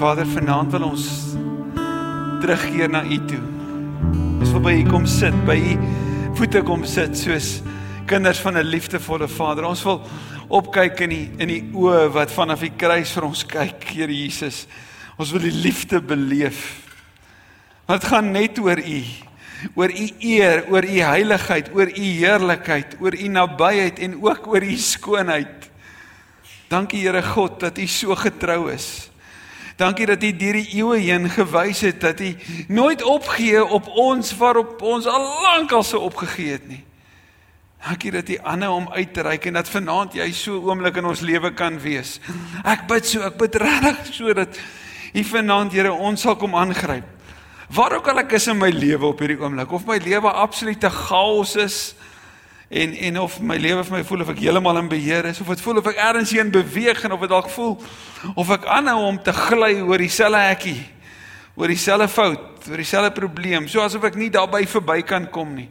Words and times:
Vader, 0.00 0.24
vanaand 0.24 0.72
wil 0.72 0.84
ons 0.86 1.02
terugkeer 2.40 2.88
na 2.88 3.02
U 3.04 3.16
toe. 3.28 3.40
Ons 4.40 4.52
wil 4.54 4.62
by 4.64 4.72
U 4.78 4.84
kom 4.88 5.04
sit, 5.04 5.34
by 5.44 5.58
U 5.60 5.74
voete 6.38 6.62
kom 6.64 6.86
sit 6.88 7.18
soos 7.20 7.48
kinders 8.08 8.40
van 8.40 8.56
'n 8.56 8.64
liefdevolle 8.64 9.28
Vader. 9.28 9.66
Ons 9.68 9.82
wil 9.84 10.00
opkyk 10.48 11.02
in 11.04 11.10
die 11.10 11.28
in 11.36 11.48
die 11.48 11.60
oë 11.74 12.08
wat 12.14 12.32
vanaf 12.32 12.64
die 12.64 12.72
kruis 12.72 13.12
vir 13.12 13.24
ons 13.28 13.44
kyk, 13.44 13.84
Here 13.92 14.12
Jesus. 14.12 14.66
Ons 15.18 15.32
wil 15.32 15.40
die 15.40 15.52
liefde 15.52 16.00
beleef. 16.00 16.80
Wat 17.86 18.04
gaan 18.04 18.32
net 18.32 18.58
oor 18.58 18.80
U, 18.80 19.04
oor 19.74 19.90
U 19.90 20.08
eer, 20.18 20.64
oor 20.70 20.84
U 20.84 21.00
heiligheid, 21.00 21.68
oor 21.74 21.88
U 21.88 22.08
heerlikheid, 22.24 22.96
oor 23.00 23.12
U 23.12 23.28
nabyheid 23.28 23.98
en 23.98 24.16
ook 24.16 24.46
oor 24.46 24.62
U 24.62 24.76
skoonheid. 24.76 25.70
Dankie 26.68 27.00
Here 27.04 27.22
God 27.22 27.60
dat 27.60 27.78
U 27.78 27.86
so 27.86 28.14
getrou 28.14 28.72
is. 28.72 29.09
Dankie 29.80 30.04
dat 30.06 30.22
U 30.22 30.28
deur 30.36 30.58
die 30.58 30.68
eeue 30.76 30.98
heen 31.00 31.30
gewys 31.32 31.80
het 31.80 32.02
dat 32.04 32.18
U 32.20 32.34
nooit 32.68 33.02
opgee 33.02 33.62
op 33.64 33.86
ons 33.88 34.34
waarop 34.36 34.82
ons 34.84 35.06
al 35.08 35.24
lank 35.46 35.72
al 35.72 35.84
so 35.86 36.02
opgegee 36.04 36.52
het 36.52 36.66
nie. 36.68 36.82
Dankie 37.86 38.12
dat 38.12 38.28
U 38.28 38.36
aanhou 38.42 38.74
om 38.74 38.90
uit 38.92 39.14
te 39.14 39.24
reik 39.24 39.48
en 39.48 39.56
dat 39.56 39.70
vanaand 39.72 40.18
jy 40.18 40.26
so 40.36 40.60
oomblik 40.68 41.00
in 41.00 41.08
ons 41.08 41.22
lewe 41.24 41.52
kan 41.56 41.80
wees. 41.80 42.18
Ek 42.60 42.84
bid 42.90 43.08
so, 43.08 43.24
ek 43.24 43.38
bid 43.40 43.56
regtig 43.62 44.12
sodat 44.18 44.60
U 45.16 45.24
vanaand 45.32 45.72
Here 45.72 45.94
ons 45.96 46.28
sal 46.28 46.36
kom 46.36 46.58
aangryp. 46.60 47.08
Waar 47.72 47.96
ook 47.96 48.12
al 48.12 48.20
ek 48.26 48.36
is 48.36 48.50
in 48.52 48.60
my 48.60 48.68
lewe 48.74 49.14
op 49.14 49.24
hierdie 49.24 49.40
oomblik 49.40 49.72
of 49.72 49.88
my 49.88 49.96
lewe 50.02 50.28
absolute 50.28 50.92
chaos 50.92 51.56
is 51.56 51.80
en 52.70 52.94
en 52.94 53.18
of 53.18 53.40
my 53.42 53.58
lewe 53.58 53.82
vir 53.84 53.96
my 53.98 54.04
voel 54.06 54.22
of 54.24 54.32
ek 54.32 54.40
heeltemal 54.44 54.78
in 54.78 54.88
beheer 54.88 55.26
is 55.32 55.40
of 55.42 55.50
dit 55.50 55.60
voel 55.60 55.82
of 55.82 55.90
ek 55.90 55.98
ergens 55.98 56.32
heen 56.36 56.52
beweeg 56.54 57.04
en 57.04 57.16
of 57.16 57.20
dit 57.20 57.32
dalk 57.32 57.50
voel 57.50 57.76
of 58.34 58.54
ek 58.56 58.64
aanhou 58.70 59.02
om 59.08 59.18
te 59.22 59.34
gly 59.34 59.74
oor 59.82 59.98
dieselfde 59.98 60.42
hekkie 60.46 60.78
oor 61.58 61.68
dieselfde 61.68 62.08
fout 62.08 62.70
oor 62.70 62.82
dieselfde 62.82 63.12
probleem 63.16 63.68
so 63.68 63.82
asof 63.82 64.06
ek 64.06 64.18
nie 64.20 64.30
daarby 64.30 64.62
verby 64.70 65.00
kan 65.02 65.26
kom 65.34 65.54
nie 65.58 65.70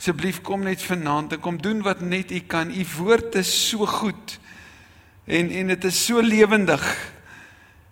Asseblief 0.00 0.38
kom 0.40 0.62
net 0.64 0.80
vanaand 0.80 1.34
en 1.36 1.40
kom 1.44 1.58
doen 1.60 1.82
wat 1.84 1.98
net 2.00 2.30
U 2.32 2.38
kan. 2.48 2.70
U 2.72 2.84
woord 2.96 3.34
is 3.36 3.50
so 3.68 3.84
goed. 3.84 4.38
En 5.28 5.50
en 5.52 5.66
dit 5.74 5.84
is 5.84 5.98
so 6.06 6.22
lewendig. 6.24 6.80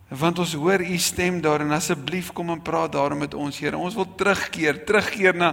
Want 0.08 0.38
ons 0.40 0.54
hoor 0.56 0.80
U 0.80 0.98
stem 0.98 1.40
daar 1.44 1.60
en 1.60 1.74
asseblief 1.76 2.30
kom 2.32 2.48
en 2.50 2.62
praat 2.64 2.92
daarom 2.92 3.18
met 3.20 3.34
ons, 3.36 3.58
Here. 3.60 3.76
Ons 3.76 3.94
wil 3.94 4.06
terugkeer, 4.16 4.80
terugkeer 4.88 5.36
na 5.36 5.50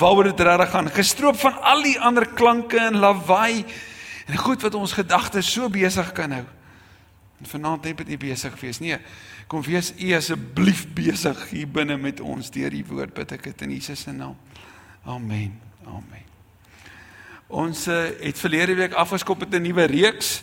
waaroor 0.00 0.30
dit 0.30 0.40
regtig 0.40 0.70
gaan. 0.72 0.88
Gestroop 0.88 1.36
van 1.36 1.58
al 1.60 1.84
die 1.84 1.98
ander 2.00 2.24
klanke 2.32 2.80
en 2.80 2.96
lawaai 2.96 3.64
en 4.26 4.38
goed 4.40 4.62
wat 4.64 4.78
ons 4.78 4.96
gedagtes 4.96 5.52
so 5.52 5.68
besig 5.68 6.12
kan 6.16 6.32
hou. 6.32 6.46
En 7.40 7.50
vanaand 7.52 7.84
net 7.84 8.00
met 8.00 8.08
U 8.08 8.16
besig 8.24 8.56
wees. 8.60 8.80
Nee, 8.80 8.96
kom 9.48 9.60
wees 9.68 9.92
U 9.98 10.14
asseblief 10.16 10.86
besig 10.96 11.44
hier 11.50 11.68
binne 11.68 11.98
met 12.00 12.20
ons 12.24 12.50
deur 12.50 12.72
die 12.72 12.84
woord 12.86 13.12
bid 13.16 13.36
ek 13.36 13.50
dit 13.50 13.66
in 13.68 13.76
Jesus 13.76 14.06
se 14.08 14.16
naam. 14.16 14.36
Amen. 15.04 15.52
Amen. 15.84 16.24
Ons 17.50 17.84
uh, 17.90 18.06
het 18.22 18.38
verlede 18.38 18.76
week 18.78 18.96
afgeskop 18.96 19.44
met 19.44 19.52
'n 19.52 19.62
nuwe 19.62 19.84
reeks. 19.90 20.40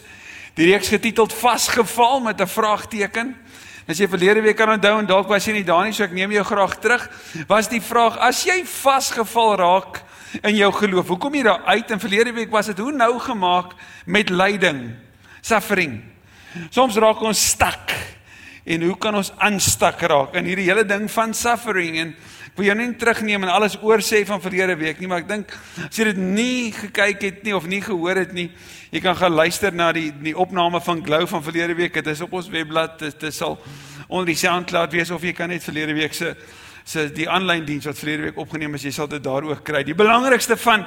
Die 0.57 0.65
reeks 0.65 0.89
getiteld 0.89 1.33
Vasgeval 1.37 2.19
met 2.19 2.41
'n 2.41 2.47
vraagteken. 2.47 3.35
As 3.87 3.97
jy 3.97 4.07
verlede 4.07 4.41
week 4.41 4.55
kan 4.55 4.69
onthou 4.69 4.99
en 4.99 5.05
dalk 5.05 5.27
was 5.27 5.45
jy 5.45 5.53
nie 5.53 5.63
daar 5.63 5.83
nie, 5.83 5.93
so 5.93 6.03
ek 6.03 6.11
neem 6.11 6.31
jou 6.31 6.43
graag 6.43 6.79
terug. 6.79 7.09
Was 7.47 7.69
die 7.69 7.81
vraag: 7.81 8.17
As 8.17 8.43
jy 8.43 8.65
vasgeval 8.65 9.55
raak 9.55 10.01
in 10.41 10.55
jou 10.55 10.71
geloof, 10.73 11.07
hoe 11.07 11.17
kom 11.17 11.35
jy 11.35 11.43
daar 11.43 11.61
uit? 11.65 11.91
En 11.91 11.99
verlede 11.99 12.33
week 12.33 12.49
was 12.49 12.65
dit 12.65 12.77
hoe 12.77 12.91
nou 12.91 13.19
gemaak 13.19 13.73
met 14.05 14.29
lyding, 14.29 14.95
suffering. 15.41 16.03
Soms 16.69 16.95
raak 16.95 17.21
ons 17.21 17.47
stak. 17.47 17.93
En 18.65 18.81
hoe 18.81 18.97
kan 18.97 19.15
ons 19.15 19.31
aanstak 19.37 20.01
raak 20.01 20.33
in 20.33 20.45
hierdie 20.45 20.67
hele 20.67 20.85
ding 20.85 21.11
van 21.11 21.33
suffering 21.33 21.97
en 21.97 22.15
wil 22.57 22.65
jou 22.65 22.75
nie 22.77 22.87
terugneem 22.97 23.43
en 23.45 23.53
alles 23.53 23.77
oor 23.85 24.01
sê 24.01 24.23
van 24.25 24.41
verlede 24.41 24.75
week 24.79 24.99
nie, 24.99 25.07
maar 25.09 25.21
ek 25.21 25.29
dink 25.29 25.51
as 25.85 25.97
jy 25.99 26.07
dit 26.09 26.21
nie 26.21 26.71
gekyk 26.73 27.21
het 27.21 27.43
nie 27.45 27.53
of 27.53 27.67
nie 27.69 27.81
gehoor 27.85 28.17
het 28.23 28.33
nie, 28.33 28.47
jy 28.89 29.01
kan 29.03 29.17
gaan 29.19 29.35
luister 29.37 29.75
na 29.75 29.91
die 29.93 30.09
die 30.23 30.33
opname 30.37 30.81
van 30.81 31.03
Glow 31.05 31.27
van 31.29 31.43
verlede 31.45 31.75
week. 31.77 31.93
Dit 31.93 32.07
is 32.15 32.23
op 32.25 32.33
ons 32.33 32.49
webblad. 32.49 32.97
Dit, 32.99 33.19
dit 33.21 33.35
sal 33.35 33.59
onder 34.07 34.31
die 34.31 34.39
SoundCloud 34.39 34.95
wees 34.95 35.11
of 35.13 35.21
jy 35.21 35.35
kan 35.37 35.51
net 35.53 35.65
verlede 35.65 35.93
week 35.97 36.15
se 36.17 36.33
se 36.87 37.03
die 37.11 37.27
aanlyn 37.27 37.65
diens 37.67 37.83
wat 37.85 37.97
verlede 37.99 38.29
week 38.29 38.37
opgeneem 38.39 38.77
is, 38.77 38.85
jy 38.87 38.93
sal 38.95 39.09
dit 39.11 39.23
daar 39.23 39.43
ook 39.43 39.59
kry. 39.67 39.81
Die 39.83 39.95
belangrikste 39.97 40.55
van 40.55 40.85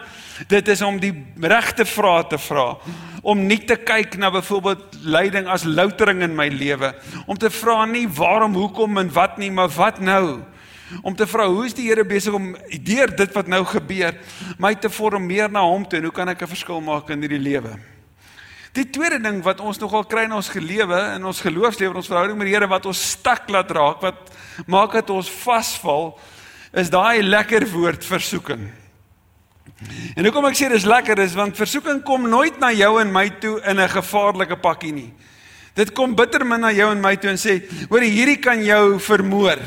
dit 0.48 0.69
is 0.72 0.81
om 0.82 0.97
die 1.00 1.12
regte 1.44 1.84
vrae 1.84 2.22
te 2.31 2.38
vra. 2.41 2.70
Om 3.20 3.42
nie 3.44 3.58
te 3.69 3.76
kyk 3.76 4.16
na 4.16 4.31
byvoorbeeld 4.32 5.02
lyding 5.04 5.50
as 5.52 5.66
loutering 5.69 6.25
in 6.25 6.32
my 6.37 6.48
lewe. 6.48 6.94
Om 7.28 7.37
te 7.37 7.52
vra 7.52 7.84
nie 7.84 8.06
waarom, 8.08 8.56
hoekom 8.56 8.97
en 9.02 9.12
wat 9.12 9.37
nie, 9.38 9.50
maar 9.52 9.69
wat 9.76 10.00
nou? 10.00 10.41
Om 11.02 11.16
te 11.16 11.26
vra 11.26 11.46
hoe 11.46 11.66
is 11.66 11.74
die 11.74 11.88
Here 11.88 12.04
besig 12.04 12.34
om 12.34 12.56
deur 12.82 13.16
dit 13.16 13.32
wat 13.34 13.46
nou 13.46 13.64
gebeur 13.64 14.16
my 14.58 14.74
te 14.74 14.90
vormeer 14.90 15.50
na 15.50 15.62
hom 15.66 15.84
toe 15.86 15.98
en 15.98 16.10
hoe 16.10 16.14
kan 16.14 16.28
ek 16.28 16.42
'n 16.42 16.54
verskil 16.54 16.80
maak 16.80 17.10
in 17.10 17.20
hierdie 17.20 17.38
lewe? 17.42 17.78
Die 18.72 18.86
tweede 18.86 19.18
ding 19.18 19.42
wat 19.42 19.60
ons 19.60 19.78
nogal 19.78 20.04
kry 20.04 20.24
in 20.24 20.32
ons 20.32 20.48
gelewe 20.48 21.14
in 21.16 21.24
ons 21.24 21.40
geloofslewe, 21.40 21.94
ons 21.94 22.06
verhouding 22.06 22.38
met 22.38 22.46
die 22.46 22.54
Here 22.54 22.68
wat 22.68 22.86
ons 22.86 23.10
stak 23.10 23.48
laat 23.50 23.70
raak, 23.70 24.00
wat 24.00 24.30
maak 24.66 24.92
dat 24.92 25.10
ons 25.10 25.30
vasval, 25.30 26.18
is 26.72 26.90
daai 26.90 27.22
lekker 27.22 27.66
woord 27.66 28.04
versoeking. 28.04 28.70
En 30.14 30.24
hoekom 30.24 30.46
ek 30.50 30.58
sê 30.58 30.68
dis 30.70 30.86
lekker 30.86 31.18
is 31.18 31.34
want 31.34 31.58
versoeking 31.58 32.02
kom 32.06 32.28
nooit 32.30 32.58
na 32.60 32.70
jou 32.70 33.00
en 33.00 33.12
my 33.12 33.28
toe 33.40 33.60
in 33.64 33.80
'n 33.80 33.88
gevaarlike 33.88 34.60
pakkie 34.60 34.92
nie. 34.92 35.12
Dit 35.74 35.92
kom 35.92 36.14
bitter 36.14 36.44
min 36.44 36.60
na 36.60 36.70
jou 36.70 36.90
en 36.92 37.00
my 37.00 37.16
toe 37.16 37.30
en 37.30 37.38
sê, 37.38 37.62
hoor 37.88 38.00
hierdie 38.00 38.40
kan 38.42 38.62
jou 38.62 38.98
vermoor. 38.98 39.58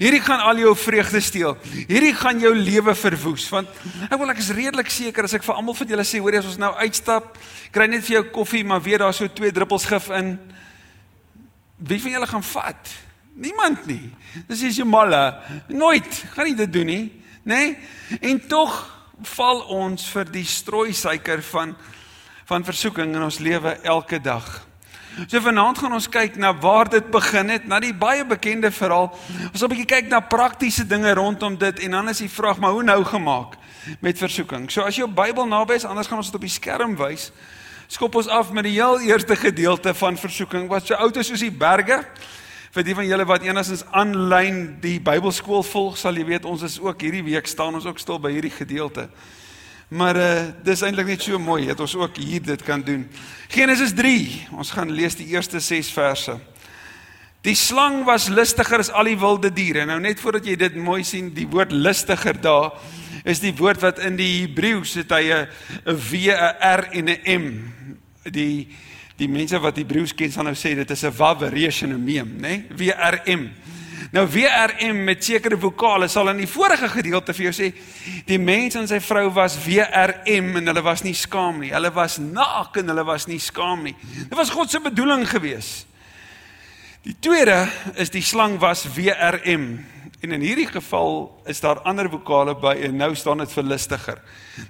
Hierdie 0.00 0.22
gaan 0.24 0.40
al 0.40 0.60
jou 0.62 0.72
vreugde 0.78 1.20
steel. 1.20 1.56
Hierdie 1.88 2.14
gaan 2.16 2.40
jou 2.40 2.52
lewe 2.56 2.94
verwoes 2.96 3.48
want 3.52 3.68
ek 4.08 4.16
wil 4.20 4.32
ek 4.32 4.40
is 4.40 4.52
redelik 4.56 4.90
seker 4.92 5.28
as 5.28 5.36
ek 5.36 5.44
vir 5.44 5.56
almal 5.56 5.76
van 5.76 5.90
julle 5.92 6.06
sê 6.08 6.20
hoor 6.22 6.36
jy 6.36 6.42
as 6.42 6.50
ons 6.52 6.60
nou 6.62 6.72
uitstap, 6.80 7.36
kry 7.74 7.88
net 7.90 8.04
vir 8.06 8.18
jou 8.18 8.24
koffie, 8.38 8.64
maar 8.64 8.82
weer 8.84 9.04
daar 9.04 9.14
so 9.16 9.28
twee 9.28 9.52
druppels 9.52 9.88
gif 9.88 10.08
in. 10.16 10.36
Wie 11.76 12.00
van 12.00 12.16
julle 12.16 12.30
gaan 12.30 12.46
vat? 12.54 12.92
Niemand 13.36 13.84
nie. 13.86 14.12
Dis 14.48 14.64
is 14.64 14.78
jy 14.80 14.86
malle. 14.88 15.20
Nooit 15.68 16.22
gaan 16.32 16.48
nie 16.48 16.56
dit 16.56 16.72
doen 16.72 16.88
nie, 16.88 17.04
nê? 17.44 17.60
Nee? 17.60 18.28
En 18.32 18.40
tog 18.48 18.78
val 19.36 19.60
ons 19.72 20.08
vir 20.12 20.32
die 20.32 20.44
strooi 20.48 20.92
suiker 20.96 21.44
van 21.52 21.76
van 22.46 22.62
versoeking 22.62 23.10
in 23.10 23.24
ons 23.26 23.40
lewe 23.42 23.72
elke 23.82 24.20
dag. 24.22 24.44
So 25.24 25.40
vanaand 25.40 25.78
gaan 25.80 25.94
ons 25.96 26.08
kyk 26.12 26.34
na 26.36 26.50
waar 26.60 26.90
dit 26.92 27.06
begin 27.08 27.48
het, 27.48 27.64
na 27.64 27.78
die 27.80 27.94
baie 27.96 28.24
bekende 28.28 28.68
verhaal. 28.68 29.08
Ons 29.48 29.60
wil 29.60 29.68
'n 29.68 29.72
bietjie 29.72 29.88
kyk 29.88 30.08
na 30.08 30.20
praktiese 30.20 30.84
dinge 30.84 31.14
rondom 31.14 31.56
dit 31.56 31.78
en 31.80 31.90
dan 31.90 32.08
is 32.08 32.18
die 32.18 32.28
vraag, 32.28 32.58
maar 32.58 32.70
hoe 32.70 32.82
nou 32.82 33.04
gemaak 33.04 33.56
met 34.00 34.18
versoeking? 34.18 34.70
So 34.70 34.82
as 34.82 34.96
jou 34.96 35.08
Bybel 35.08 35.46
naby 35.46 35.74
is, 35.74 35.84
anders 35.84 36.06
gaan 36.06 36.18
ons 36.18 36.26
dit 36.26 36.34
op 36.34 36.40
die 36.40 36.50
skerm 36.50 36.96
wys. 36.96 37.32
Skop 37.88 38.14
ons 38.14 38.28
af 38.28 38.52
met 38.52 38.64
die 38.64 38.72
heel 38.72 39.00
eerste 39.00 39.36
gedeelte 39.36 39.94
van 39.94 40.16
versoeking 40.16 40.68
wat 40.68 40.86
so 40.86 40.94
oud 40.94 41.16
is 41.16 41.26
soos 41.26 41.40
die 41.40 41.50
berge. 41.50 42.04
Vir 42.70 42.82
die 42.82 42.94
van 42.94 43.06
julle 43.06 43.24
wat 43.24 43.42
enigstens 43.42 43.84
aanlyn 43.90 44.76
die 44.80 45.00
Bybelskool 45.00 45.62
volg, 45.62 45.96
sal 45.96 46.14
jy 46.14 46.24
weet 46.24 46.44
ons 46.44 46.62
is 46.62 46.80
ook 46.80 47.00
hierdie 47.00 47.24
week 47.24 47.46
staan 47.46 47.74
ons 47.74 47.86
ook 47.86 47.98
stil 47.98 48.18
by 48.18 48.30
hierdie 48.30 48.52
gedeelte. 48.52 49.08
Maar 49.88 50.16
uh 50.16 50.42
dis 50.66 50.82
eintlik 50.82 51.06
net 51.06 51.22
so 51.22 51.38
mooi 51.38 51.66
dat 51.66 51.80
ons 51.80 51.94
ook 51.94 52.16
hier 52.18 52.42
dit 52.42 52.62
kan 52.66 52.82
doen. 52.82 53.06
Genesis 53.48 53.94
3. 53.94 54.48
Ons 54.58 54.70
gaan 54.74 54.90
lees 54.90 55.14
die 55.14 55.28
eerste 55.30 55.60
6 55.60 55.90
verse. 55.94 56.34
Die 57.46 57.54
slang 57.54 58.02
was 58.04 58.26
lustiger 58.28 58.82
as 58.82 58.90
al 58.90 59.06
die 59.06 59.18
wilde 59.18 59.52
diere. 59.54 59.84
Nou 59.86 60.00
net 60.02 60.18
voordat 60.20 60.46
jy 60.46 60.56
dit 60.58 60.74
mooi 60.74 61.04
sien, 61.06 61.30
die 61.34 61.46
woord 61.46 61.70
lustiger 61.72 62.34
daar 62.40 62.72
is 63.26 63.40
die 63.42 63.54
woord 63.58 63.80
wat 63.82 63.98
in 64.06 64.18
die 64.18 64.42
Hebreëus 64.42 64.94
het 65.02 65.10
hy 65.10 65.30
'n 65.30 65.48
W, 65.84 66.30
'n 66.30 66.54
R 66.62 66.82
en 66.90 67.08
'n 67.10 67.20
M. 67.24 67.46
Die 68.24 68.68
die 69.16 69.28
mense 69.28 69.58
wat 69.58 69.76
Hebreëus 69.76 70.14
ken 70.14 70.32
sal 70.32 70.44
nou 70.44 70.54
sê 70.54 70.74
dit 70.74 70.90
is 70.90 71.04
'n 71.04 71.16
waveration 71.16 71.90
en 71.90 71.98
'n 71.98 72.04
mem, 72.04 72.36
né? 72.38 72.48
Nee? 72.48 72.64
W 72.76 72.90
R 72.90 73.22
M. 73.24 73.50
Nou 74.14 74.26
WRM 74.30 75.00
met 75.04 75.24
sekere 75.24 75.58
vokale 75.58 76.08
sal 76.08 76.30
in 76.30 76.42
die 76.44 76.50
vorige 76.50 76.88
gedeelte 76.92 77.34
vir 77.34 77.48
jou 77.48 77.54
sê 77.56 77.70
die 78.28 78.38
mens 78.38 78.76
en 78.78 78.86
sy 78.90 79.00
vrou 79.02 79.26
was 79.34 79.56
WRM 79.64 80.52
en 80.60 80.70
hulle 80.70 80.84
was 80.86 81.02
nie 81.06 81.14
skaam 81.16 81.60
nie. 81.64 81.72
Hulle 81.74 81.90
was 81.94 82.20
naak 82.22 82.78
en 82.78 82.92
hulle 82.92 83.06
was 83.06 83.26
nie 83.30 83.40
skaam 83.42 83.82
nie. 83.88 83.96
Dit 84.22 84.36
was 84.38 84.52
God 84.54 84.70
se 84.70 84.80
bedoeling 84.84 85.26
gewees. 85.30 85.86
Die 87.06 87.16
tweede 87.22 87.64
is 88.02 88.10
die 88.10 88.24
slang 88.24 88.58
was 88.62 88.86
WRM 88.96 89.68
en 90.22 90.32
in 90.32 90.42
hierdie 90.42 90.68
geval 90.70 91.28
is 91.46 91.60
daar 91.62 91.82
ander 91.86 92.08
vokale 92.10 92.56
by 92.58 92.74
en 92.88 92.96
nou 92.98 93.12
staan 93.14 93.42
dit 93.42 93.52
vir 93.52 93.68
lustiger. 93.68 94.22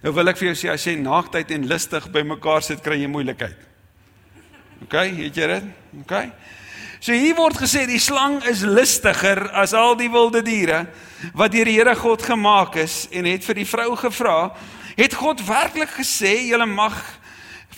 Nou 0.02 0.12
wil 0.16 0.32
ek 0.32 0.40
vir 0.40 0.50
jou 0.50 0.58
sê 0.58 0.72
as 0.72 0.84
jy 0.84 0.96
naaktheid 1.00 1.52
en 1.54 1.68
lustig 1.70 2.10
bymekaar 2.12 2.64
sit 2.66 2.82
kry 2.84 2.98
jy 3.00 3.08
moeilikheid. 3.08 3.56
OK, 4.84 4.96
het 5.22 5.38
jy 5.40 5.48
dit? 5.54 5.68
OK. 6.02 6.14
So 7.06 7.14
hier 7.14 7.36
word 7.38 7.54
gesê 7.54 7.84
die 7.86 8.00
slang 8.02 8.40
is 8.50 8.64
listiger 8.66 9.44
as 9.54 9.70
al 9.78 9.92
die 9.94 10.08
wilde 10.10 10.40
diere 10.42 10.88
wat 11.38 11.52
deur 11.54 11.68
die 11.68 11.76
Here 11.76 11.92
God 11.94 12.24
gemaak 12.26 12.74
is 12.82 13.04
en 13.14 13.28
het 13.30 13.44
vir 13.46 13.60
die 13.60 13.66
vrou 13.70 13.92
gevra, 14.00 14.48
het 14.98 15.12
God 15.14 15.44
werklik 15.46 15.92
gesê 16.00 16.32
julle 16.48 16.66
mag 16.66 16.96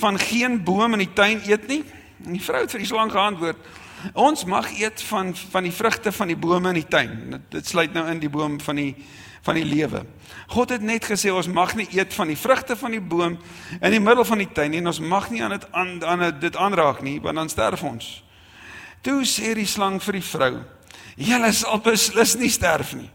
van 0.00 0.16
geen 0.16 0.56
boom 0.64 0.96
in 0.96 1.02
die 1.04 1.10
tuin 1.12 1.42
eet 1.44 1.66
nie? 1.68 1.82
En 2.24 2.38
die 2.38 2.40
vrou 2.40 2.62
het 2.62 2.72
vir 2.72 2.80
die 2.80 2.88
slang 2.88 3.12
geantwoord: 3.12 3.68
Ons 4.16 4.46
mag 4.48 4.70
eet 4.78 5.02
van 5.10 5.34
van 5.36 5.68
die 5.68 5.74
vrugte 5.76 6.12
van 6.12 6.32
die 6.32 6.38
bome 6.46 6.72
in 6.72 6.78
die 6.80 6.88
tuin. 6.88 7.42
Dit 7.52 7.68
sluit 7.68 7.92
nou 7.92 8.06
in 8.08 8.22
die 8.22 8.30
boom 8.32 8.56
van 8.64 8.80
die 8.80 8.94
van 9.44 9.60
die 9.60 9.66
lewe. 9.68 10.06
God 10.54 10.72
het 10.72 10.80
net 10.80 11.04
gesê 11.04 11.28
ons 11.28 11.50
mag 11.52 11.74
nie 11.76 11.90
eet 11.98 12.16
van 12.16 12.32
die 12.32 12.38
vrugte 12.46 12.78
van 12.80 12.96
die 12.96 13.04
boom 13.04 13.36
in 13.76 13.92
die 13.92 14.00
middel 14.00 14.24
van 14.24 14.40
die 14.40 14.48
tuin 14.48 14.72
nie 14.72 14.80
en 14.80 14.88
ons 14.88 15.02
mag 15.04 15.28
nie 15.28 15.44
aan 15.44 15.52
dit 15.58 15.68
aan 15.76 15.92
aan 16.00 16.24
dit 16.40 16.56
aanraak 16.56 17.04
nie 17.04 17.18
want 17.20 17.36
dan 17.36 17.52
sterf 17.52 17.84
ons. 17.84 18.08
Toe 19.02 19.22
sê 19.24 19.54
die 19.54 19.66
slang 19.66 20.00
vir 20.02 20.18
die 20.18 20.24
vrou: 20.24 20.58
"Julle 21.16 21.52
sal 21.52 21.80
beslis 21.80 22.36
nie 22.36 22.50
sterf 22.50 22.94
nie. 22.94 23.10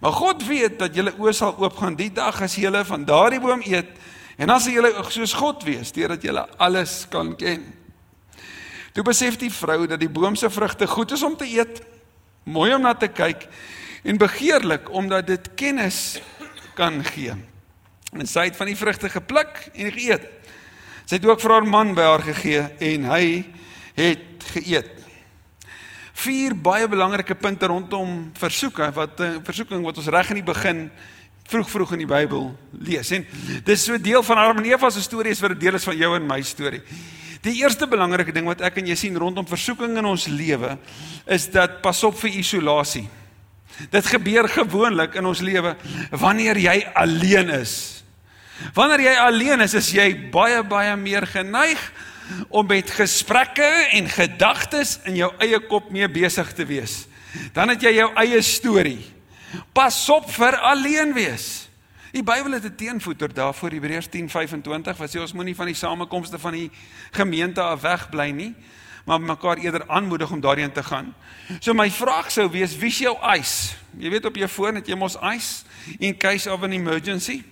Maar 0.00 0.12
God 0.12 0.46
weet 0.46 0.78
dat 0.78 0.94
julle 0.94 1.12
oë 1.12 1.32
sal 1.32 1.56
oopgaan 1.58 1.96
die 1.96 2.10
dag 2.12 2.42
as 2.42 2.56
julle 2.56 2.84
van 2.84 3.04
daardie 3.04 3.40
boom 3.40 3.60
eet 3.64 3.88
en 4.38 4.48
dan 4.48 4.60
sal 4.60 4.72
julle 4.72 5.04
soos 5.10 5.34
God 5.36 5.62
wees 5.64 5.92
deurdat 5.92 6.22
julle 6.22 6.46
alles 6.58 7.06
kan 7.10 7.36
ken." 7.36 7.80
Toe 8.92 9.04
besef 9.06 9.36
die 9.38 9.52
vrou 9.52 9.86
dat 9.86 10.00
die 10.00 10.10
boom 10.10 10.36
se 10.36 10.50
vrugte 10.50 10.86
goed 10.86 11.12
is 11.12 11.22
om 11.22 11.36
te 11.36 11.46
eet, 11.46 11.82
mooi 12.42 12.74
om 12.74 12.82
na 12.82 12.94
te 12.94 13.08
kyk 13.08 13.46
en 14.02 14.18
begeerlik 14.18 14.90
omdat 14.90 15.26
dit 15.26 15.54
kennis 15.54 16.20
kan 16.74 17.04
gee. 17.04 17.36
En 18.12 18.26
sy 18.26 18.48
het 18.48 18.56
van 18.58 18.66
die 18.66 18.78
vrugte 18.78 19.10
gepluk 19.12 19.68
en 19.74 19.92
geëet. 19.94 20.24
Sy 21.06 21.18
het 21.18 21.26
ook 21.26 21.42
vir 21.42 21.54
haar 21.54 21.66
man 21.66 21.94
by 21.94 22.06
haar 22.06 22.24
gegee 22.26 22.64
en 22.90 23.06
hy 23.12 23.24
het 23.94 24.48
geëet. 24.54 24.99
Vier 26.20 26.52
baie 26.52 26.88
belangrike 26.90 27.34
punte 27.38 27.68
rondom 27.70 28.30
versoeke 28.36 28.90
wat 28.92 29.20
'n 29.20 29.22
uh, 29.22 29.40
versoeking 29.44 29.84
wat 29.84 29.96
ons 29.96 30.10
reg 30.12 30.30
in 30.30 30.40
die 30.42 30.52
begin 30.52 30.90
vroeg 31.48 31.70
vroeg 31.70 31.92
in 31.92 32.02
die 32.04 32.10
Bybel 32.10 32.50
lees. 32.78 33.10
En 33.10 33.24
dis 33.64 33.84
so 33.84 33.98
deel 33.98 34.22
van 34.22 34.38
Adam 34.38 34.58
en 34.58 34.68
Eva 34.68 34.90
se 34.90 35.00
storie 35.00 35.32
is 35.32 35.40
wat 35.40 35.50
'n 35.50 35.58
deel 35.58 35.74
is 35.74 35.84
van 35.84 35.96
jou 35.96 36.14
en 36.16 36.26
my 36.26 36.42
storie. 36.42 36.82
Die 37.40 37.62
eerste 37.62 37.86
belangrike 37.86 38.32
ding 38.32 38.44
wat 38.44 38.60
ek 38.60 38.76
en 38.76 38.86
jy 38.86 38.94
sien 38.94 39.16
rondom 39.16 39.46
versoeking 39.46 39.96
in 39.96 40.04
ons 40.04 40.26
lewe 40.26 40.78
is 41.26 41.50
dat 41.50 41.80
pas 41.80 42.04
op 42.04 42.18
vir 42.18 42.30
isolasie. 42.30 43.08
Dit 43.90 44.06
gebeur 44.06 44.48
gewoonlik 44.48 45.14
in 45.14 45.26
ons 45.26 45.40
lewe 45.40 45.76
wanneer 46.10 46.58
jy 46.58 46.86
alleen 46.94 47.48
is. 47.48 48.04
Wanneer 48.74 49.00
jy 49.00 49.14
alleen 49.16 49.60
is, 49.60 49.74
is 49.74 49.90
jy 49.90 50.30
baie 50.30 50.62
baie 50.62 50.96
meer 50.96 51.26
geneig 51.26 51.80
om 52.48 52.66
met 52.66 52.90
gesprekke 52.90 53.88
en 53.92 54.08
gedagtes 54.08 54.98
in 55.04 55.16
jou 55.16 55.32
eie 55.38 55.60
kop 55.66 55.90
mee 55.90 56.08
besig 56.08 56.52
te 56.52 56.66
wees. 56.66 57.06
Dan 57.52 57.68
het 57.68 57.82
jy 57.82 57.94
jou 58.00 58.10
eie 58.14 58.42
storie. 58.42 59.00
Pas 59.72 60.08
op 60.08 60.30
vir 60.30 60.56
alleen 60.56 61.14
wees. 61.14 61.68
Die 62.10 62.22
Bybel 62.22 62.52
het 62.52 62.64
'n 62.64 62.74
teenvoeter 62.74 63.34
daarvoor 63.34 63.70
Hebreërs 63.70 64.08
10:25 64.08 64.96
wat 64.98 65.10
sê 65.10 65.20
ons 65.20 65.32
moenie 65.32 65.54
van 65.54 65.66
die 65.66 65.74
samekomste 65.74 66.38
van 66.38 66.52
die 66.52 66.70
gemeente 67.10 67.60
af 67.62 67.80
wegbly 67.80 68.30
nie 68.30 68.54
maar 69.04 69.20
mekaar 69.20 69.56
eerder 69.56 69.88
aanmoedig 69.88 70.30
om 70.30 70.40
daarin 70.40 70.72
te 70.72 70.82
gaan. 70.82 71.14
So 71.58 71.72
my 71.74 71.90
vraag 71.90 72.30
sou 72.30 72.50
wees, 72.50 72.76
wie 72.76 72.90
is 72.90 72.98
jou 72.98 73.16
ice? 73.36 73.74
Jy 73.98 74.10
weet 74.10 74.24
op 74.24 74.36
jou 74.36 74.48
foon 74.48 74.78
het 74.78 74.86
jy 74.86 74.94
mos 74.94 75.16
ice 75.32 75.64
in 75.98 76.16
case 76.16 76.52
of 76.52 76.62
an 76.62 76.72
emergency. 76.72 77.42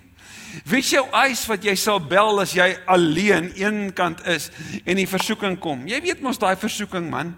Wie 0.65 0.81
is 0.81 0.89
jou 0.91 1.05
ice 1.29 1.47
wat 1.49 1.63
jy 1.63 1.75
sal 1.77 1.99
bel 2.01 2.41
as 2.41 2.55
jy 2.57 2.67
alleen 2.89 3.51
eenkant 3.57 4.25
is 4.27 4.49
en 4.83 4.99
die 4.99 5.07
versoeking 5.09 5.59
kom? 5.61 5.85
Jy 5.87 6.01
weet 6.03 6.21
mos 6.25 6.41
daai 6.41 6.55
versoeking 6.59 7.09
man. 7.11 7.35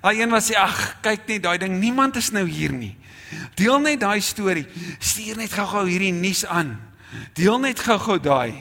Daai 0.00 0.22
een 0.22 0.32
wat 0.32 0.46
sê 0.46 0.56
ag, 0.56 0.78
kyk 1.04 1.26
net 1.28 1.44
daai 1.44 1.58
ding, 1.60 1.76
niemand 1.80 2.16
is 2.16 2.30
nou 2.32 2.46
hier 2.48 2.72
nie. 2.72 2.94
Deel 3.58 3.80
net 3.82 4.00
daai 4.00 4.20
storie. 4.24 4.66
Stuur 5.02 5.40
net 5.40 5.52
gou-gou 5.52 5.84
hierdie 5.88 6.12
nuus 6.14 6.44
aan. 6.46 6.76
Deel 7.36 7.58
net 7.60 7.80
gou-gou 7.82 8.18
daai. 8.22 8.54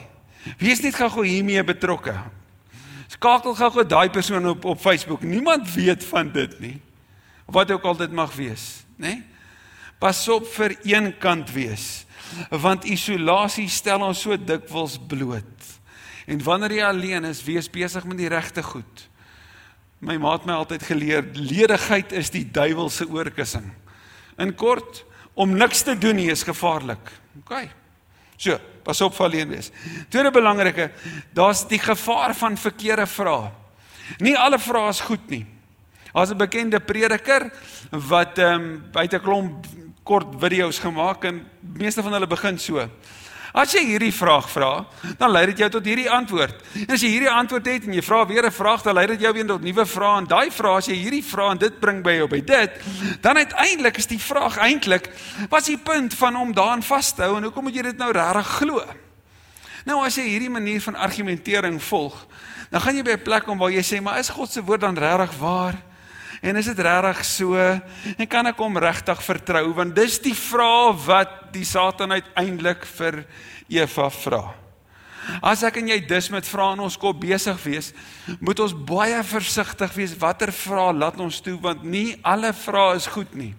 Wees 0.59 0.81
net 0.83 0.97
gou-gou 0.97 1.25
hiermee 1.27 1.63
betrokke. 1.63 2.15
Skakel 3.11 3.55
gou-gou 3.55 3.85
daai 3.87 4.09
persoon 4.11 4.49
op 4.55 4.65
op 4.65 4.81
Facebook. 4.81 5.23
Niemand 5.27 5.69
weet 5.75 6.03
van 6.09 6.31
dit 6.31 6.59
nie. 6.59 6.77
Wat 7.51 7.71
ook 7.71 7.83
al 7.83 7.99
dit 7.99 8.11
mag 8.11 8.31
wees, 8.35 8.83
nê? 8.95 9.07
Nee? 9.07 9.23
Pas 10.01 10.17
op 10.33 10.47
vir 10.55 10.73
een 10.81 11.11
kant 11.21 11.51
wees. 11.53 12.05
Want 12.49 12.85
isolasie 12.85 13.69
stel 13.69 14.01
ons 14.05 14.21
so 14.21 14.37
dikwels 14.37 14.97
bloot. 15.07 15.69
En 16.25 16.43
wanneer 16.43 16.71
jy 16.71 16.83
alleen 16.85 17.25
is, 17.25 17.43
wees 17.43 17.69
besig 17.69 18.05
met 18.07 18.17
die 18.17 18.29
regte 18.31 18.63
goed. 18.63 19.07
My 20.01 20.17
ma 20.17 20.33
het 20.33 20.45
my 20.45 20.53
altyd 20.53 20.83
geleer, 20.83 21.25
ledigheid 21.33 22.13
is 22.17 22.31
die 22.33 22.45
duiwel 22.45 22.89
se 22.89 23.05
oorkussing. 23.05 23.67
In 24.41 24.55
kort, 24.55 25.03
om 25.33 25.53
niks 25.57 25.83
te 25.85 25.97
doen 25.97 26.17
nie 26.17 26.31
is 26.31 26.43
gevaarlik. 26.43 27.11
OK. 27.43 27.69
So, 28.41 28.57
pas 28.83 29.01
op 29.05 29.13
vir 29.13 29.27
alleen 29.27 29.51
wees. 29.53 29.69
Tweede 30.09 30.31
belangrike, 30.33 30.89
daar's 31.37 31.61
die 31.69 31.79
gevaar 31.79 32.33
van 32.35 32.57
verkeerde 32.57 33.05
vrae. 33.05 33.51
Nie 34.19 34.33
alle 34.37 34.59
vrae 34.59 34.89
is 34.89 35.03
goed 35.05 35.29
nie. 35.29 35.45
Daar's 36.11 36.31
'n 36.31 36.37
bekende 36.37 36.79
prediker 36.79 37.51
wat 37.91 38.37
ehm 38.37 38.53
um, 38.53 38.83
buite 38.91 39.17
'n 39.17 39.21
klomp 39.21 39.65
kort 40.03 40.35
video's 40.41 40.79
gemaak 40.79 41.25
en 41.29 41.43
meeste 41.77 42.03
van 42.03 42.13
hulle 42.13 42.27
begin 42.27 42.57
so. 42.59 42.87
As 43.51 43.73
jy 43.75 43.81
hierdie 43.83 44.13
vraag 44.15 44.45
vra, 44.47 44.69
dan 45.19 45.31
lei 45.33 45.43
dit 45.49 45.59
jou 45.59 45.67
tot 45.73 45.85
hierdie 45.85 46.07
antwoord. 46.09 46.61
En 46.85 46.93
as 46.95 47.01
jy 47.03 47.09
hierdie 47.11 47.31
antwoord 47.31 47.65
het 47.67 47.87
en 47.87 47.97
jy 47.97 48.03
vra 48.05 48.21
weer 48.25 48.45
'n 48.47 48.51
vraag, 48.51 48.81
dan 48.81 48.95
lei 48.95 49.07
dit 49.07 49.19
jou 49.19 49.33
weer 49.33 49.45
tot 49.45 49.61
nuwe 49.61 49.85
vrae 49.85 50.17
en 50.17 50.25
daai 50.27 50.51
vraag 50.51 50.77
as 50.77 50.87
jy 50.87 50.95
hierdie 50.95 51.23
vraag 51.23 51.51
en 51.51 51.57
dit 51.57 51.79
bring 51.79 52.01
by 52.01 52.11
jou 52.11 52.27
by 52.27 52.39
dit, 52.39 52.71
dan 53.21 53.37
uiteindelik 53.37 53.97
is 53.97 54.07
die 54.07 54.19
vraag 54.19 54.57
eintlik, 54.57 55.09
wat 55.49 55.61
is 55.61 55.67
die 55.67 55.77
punt 55.77 56.13
van 56.13 56.35
om 56.35 56.53
daaraan 56.53 56.83
vas 56.83 57.13
te 57.13 57.23
hou 57.23 57.37
en 57.37 57.43
hoekom 57.43 57.63
moet 57.63 57.75
jy 57.75 57.81
dit 57.81 57.97
nou 57.97 58.11
regtig 58.11 58.47
glo? 58.47 58.83
Nou 59.85 60.05
as 60.05 60.15
jy 60.15 60.23
hierdie 60.23 60.49
manier 60.49 60.81
van 60.81 60.95
argumentering 60.95 61.83
volg, 61.83 62.25
dan 62.69 62.81
gaan 62.81 62.95
jy 62.95 63.03
by 63.03 63.11
'n 63.11 63.23
plek 63.23 63.43
kom 63.43 63.57
waar 63.57 63.71
jy 63.71 63.83
sê, 63.83 64.01
maar 64.01 64.19
is 64.19 64.29
God 64.29 64.49
se 64.49 64.63
woord 64.63 64.81
dan 64.81 64.97
regtig 64.97 65.37
waar? 65.39 65.90
En 66.41 66.57
is 66.57 66.65
dit 66.65 66.79
regtig 66.79 67.25
so? 67.25 67.57
En 68.17 68.27
kan 68.27 68.49
ek 68.49 68.57
hom 68.57 68.79
regtig 68.81 69.19
vertrou? 69.23 69.67
Want 69.77 69.95
dis 69.95 70.17
die 70.23 70.35
vraag 70.37 70.97
wat 71.05 71.37
die 71.53 71.65
Satan 71.67 72.17
uiteindelik 72.17 72.87
vir 72.97 73.21
Eva 73.69 74.09
vra. 74.09 74.41
As 75.45 75.61
ek 75.63 75.77
en 75.77 75.91
jy 75.91 75.99
dus 76.09 76.31
met 76.33 76.47
vrae 76.49 76.73
in 76.73 76.81
ons 76.81 76.97
kop 76.97 77.19
besig 77.21 77.57
wees, 77.61 77.91
moet 78.41 78.59
ons 78.63 78.73
baie 78.73 79.19
versigtig 79.29 79.93
wees 79.93 80.15
watter 80.17 80.49
vrae 80.55 80.95
laat 80.97 81.19
ons 81.21 81.37
toe 81.45 81.59
want 81.61 81.85
nie 81.85 82.15
alle 82.25 82.49
vrae 82.57 82.97
is 82.97 83.05
goed 83.11 83.35
nie. 83.37 83.53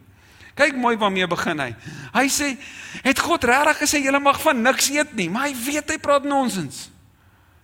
Kyk 0.58 0.74
mooi 0.76 0.96
waarmee 1.00 1.28
begin 1.30 1.62
hy. 1.62 1.70
Hy 2.12 2.26
sê, 2.28 2.58
"Het 3.02 3.18
God 3.18 3.44
regtig 3.44 3.78
gesê 3.78 4.02
julle 4.02 4.20
mag 4.20 4.40
van 4.42 4.62
niks 4.62 4.90
eet 4.90 5.14
nie?" 5.14 5.30
Maar 5.30 5.48
hy 5.48 5.54
weet 5.54 5.90
hy 5.90 5.98
praat 5.98 6.24
nonsens. 6.24 6.90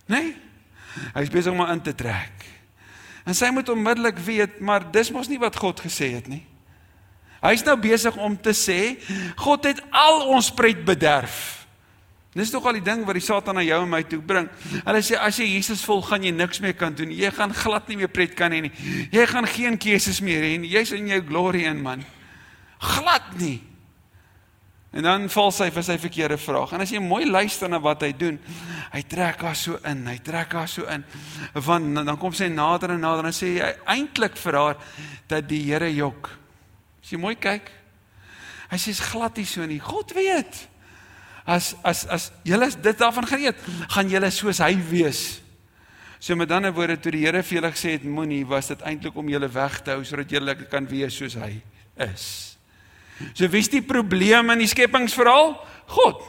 Né? 0.07 0.21
Nee? 0.21 0.35
Hy's 1.13 1.29
besig 1.29 1.51
om 1.53 1.61
aan 1.61 1.81
te 1.81 1.93
trek. 1.93 2.38
En 3.29 3.37
sy 3.37 3.51
moet 3.53 3.69
onmiddellik 3.69 4.17
weet, 4.25 4.57
maar 4.65 4.87
dis 4.91 5.11
mos 5.13 5.29
nie 5.29 5.37
wat 5.37 5.57
God 5.61 5.83
gesê 5.85 6.15
het 6.15 6.29
nie. 6.31 6.41
Hy's 7.43 7.61
nou 7.63 7.75
besig 7.79 8.17
om 8.17 8.33
te 8.35 8.55
sê 8.57 8.97
God 9.39 9.67
het 9.69 9.79
al 9.95 10.25
ons 10.33 10.49
pret 10.51 10.81
bederf. 10.85 11.59
Dis 12.33 12.51
tog 12.53 12.65
al 12.69 12.77
die 12.77 12.85
ding 12.85 13.05
wat 13.07 13.17
die 13.17 13.23
Satan 13.25 13.57
na 13.57 13.63
jou 13.65 13.77
en 13.83 13.89
my 13.89 14.01
toe 14.05 14.19
bring. 14.21 14.49
Hulle 14.85 15.01
sê 15.05 15.17
as 15.17 15.37
jy 15.39 15.47
Jesus 15.55 15.81
volg, 15.85 16.09
gaan 16.09 16.25
jy 16.25 16.33
niks 16.35 16.61
meer 16.61 16.75
kan 16.77 16.93
doen. 16.93 17.13
Jy 17.13 17.31
gaan 17.37 17.53
glad 17.55 17.87
nie 17.89 17.99
meer 18.01 18.11
pret 18.11 18.35
kan 18.37 18.53
hê 18.53 18.63
nie. 18.65 18.73
Jy 19.13 19.25
gaan 19.29 19.47
geen 19.49 19.79
keuses 19.81 20.21
meer 20.25 20.45
hê 20.45 20.57
nie. 20.61 20.73
Jy's 20.73 20.93
in 20.97 21.09
jou 21.09 21.21
glory 21.29 21.63
in 21.69 21.81
man. 21.85 22.05
Glad 22.81 23.33
nie. 23.39 23.59
En 24.89 25.05
dan 25.05 25.27
val 25.29 25.51
sy 25.53 25.67
vir 25.69 25.85
sy 25.85 25.95
verkeerde 26.01 26.37
vraag. 26.41 26.71
En 26.73 26.81
as 26.81 26.89
jy 26.89 27.01
mooi 27.03 27.27
luister 27.29 27.69
na 27.69 27.77
wat 27.83 28.01
hy 28.07 28.09
doen, 28.17 28.39
hy 28.89 29.01
trek 29.05 29.43
haar 29.45 29.57
so 29.57 29.77
in, 29.85 30.01
hy 30.09 30.17
trek 30.25 30.55
haar 30.57 30.69
so 30.69 30.87
in. 30.89 31.03
Want 31.53 31.99
dan 31.99 32.17
kom 32.17 32.33
sy 32.33 32.49
nader 32.49 32.95
en 32.95 33.05
nader 33.05 33.29
en 33.29 33.35
sê 33.35 33.51
hy 33.59 33.69
eintlik 33.99 34.39
vir 34.41 34.57
haar 34.57 34.79
dat 35.29 35.45
die 35.49 35.61
Here 35.67 35.91
jok. 35.93 36.31
As 37.03 37.13
jy 37.13 37.21
mooi 37.21 37.35
kyk, 37.37 37.69
hy 38.73 38.81
sê 38.81 38.95
is 38.95 39.03
glad 39.11 39.37
nie 39.37 39.45
so 39.49 39.69
nie. 39.69 39.77
God 39.83 40.15
weet. 40.17 40.65
As 41.49 41.75
as 41.85 42.03
as 42.09 42.31
julle 42.45 42.71
dit 42.73 42.97
daarvan 42.97 43.29
gaan 43.29 43.45
eet, 43.45 43.63
gaan 43.93 44.09
julle 44.09 44.33
soos 44.33 44.61
hy 44.65 44.73
wees. 44.89 45.23
So 46.19 46.35
met 46.35 46.51
ander 46.51 46.73
woorde 46.73 46.97
toe 46.97 47.13
die 47.13 47.27
Here 47.27 47.45
vir 47.45 47.61
julle 47.61 47.75
gesê 47.77 47.93
het 47.93 48.09
moenie, 48.09 48.41
was 48.45 48.73
dit 48.73 48.81
eintlik 48.89 49.15
om 49.17 49.29
julle 49.29 49.53
weg 49.53 49.81
te 49.85 49.93
hou 49.93 50.01
sodat 50.03 50.33
julle 50.33 50.57
kan 50.65 50.89
wees 50.89 51.13
soos 51.15 51.37
hy 51.37 51.59
is. 52.09 52.48
So 53.33 53.47
wie's 53.51 53.69
die 53.69 53.81
probleem 53.81 54.49
in 54.53 54.63
die 54.63 54.69
skepingsverhaal? 54.69 55.55
God. 55.95 56.21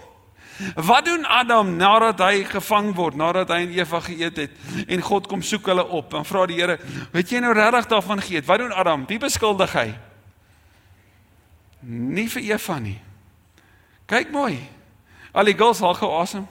Wat 0.76 1.04
doen 1.04 1.24
Adam 1.24 1.76
nadat 1.76 2.20
hy 2.20 2.44
gevang 2.44 2.92
word, 2.96 3.16
nadat 3.16 3.48
hy 3.48 3.62
en 3.64 3.72
Eva 3.72 4.00
geëet 4.04 4.40
het 4.42 4.86
en 4.92 5.04
God 5.04 5.28
kom 5.30 5.42
soek 5.42 5.70
hulle 5.72 5.86
op 5.86 6.14
en 6.18 6.26
vra 6.28 6.44
die 6.46 6.60
Here, 6.60 6.78
"Het 7.12 7.30
jy 7.30 7.40
nou 7.40 7.52
regtig 7.54 7.86
daarvan 7.86 8.20
geëet?" 8.20 8.46
Wat 8.46 8.58
doen 8.58 8.72
Adam? 8.72 9.06
Wie 9.06 9.18
beskuldig 9.18 9.72
hy? 9.72 9.94
Nie 11.82 12.28
vir 12.28 12.42
Eva 12.42 12.78
nie. 12.78 13.00
Kyk 14.06 14.30
mooi. 14.30 14.58
Al 15.32 15.44
die 15.44 15.56
girls 15.56 15.80
haal 15.80 15.94
gou 15.94 16.20
asem. 16.20 16.46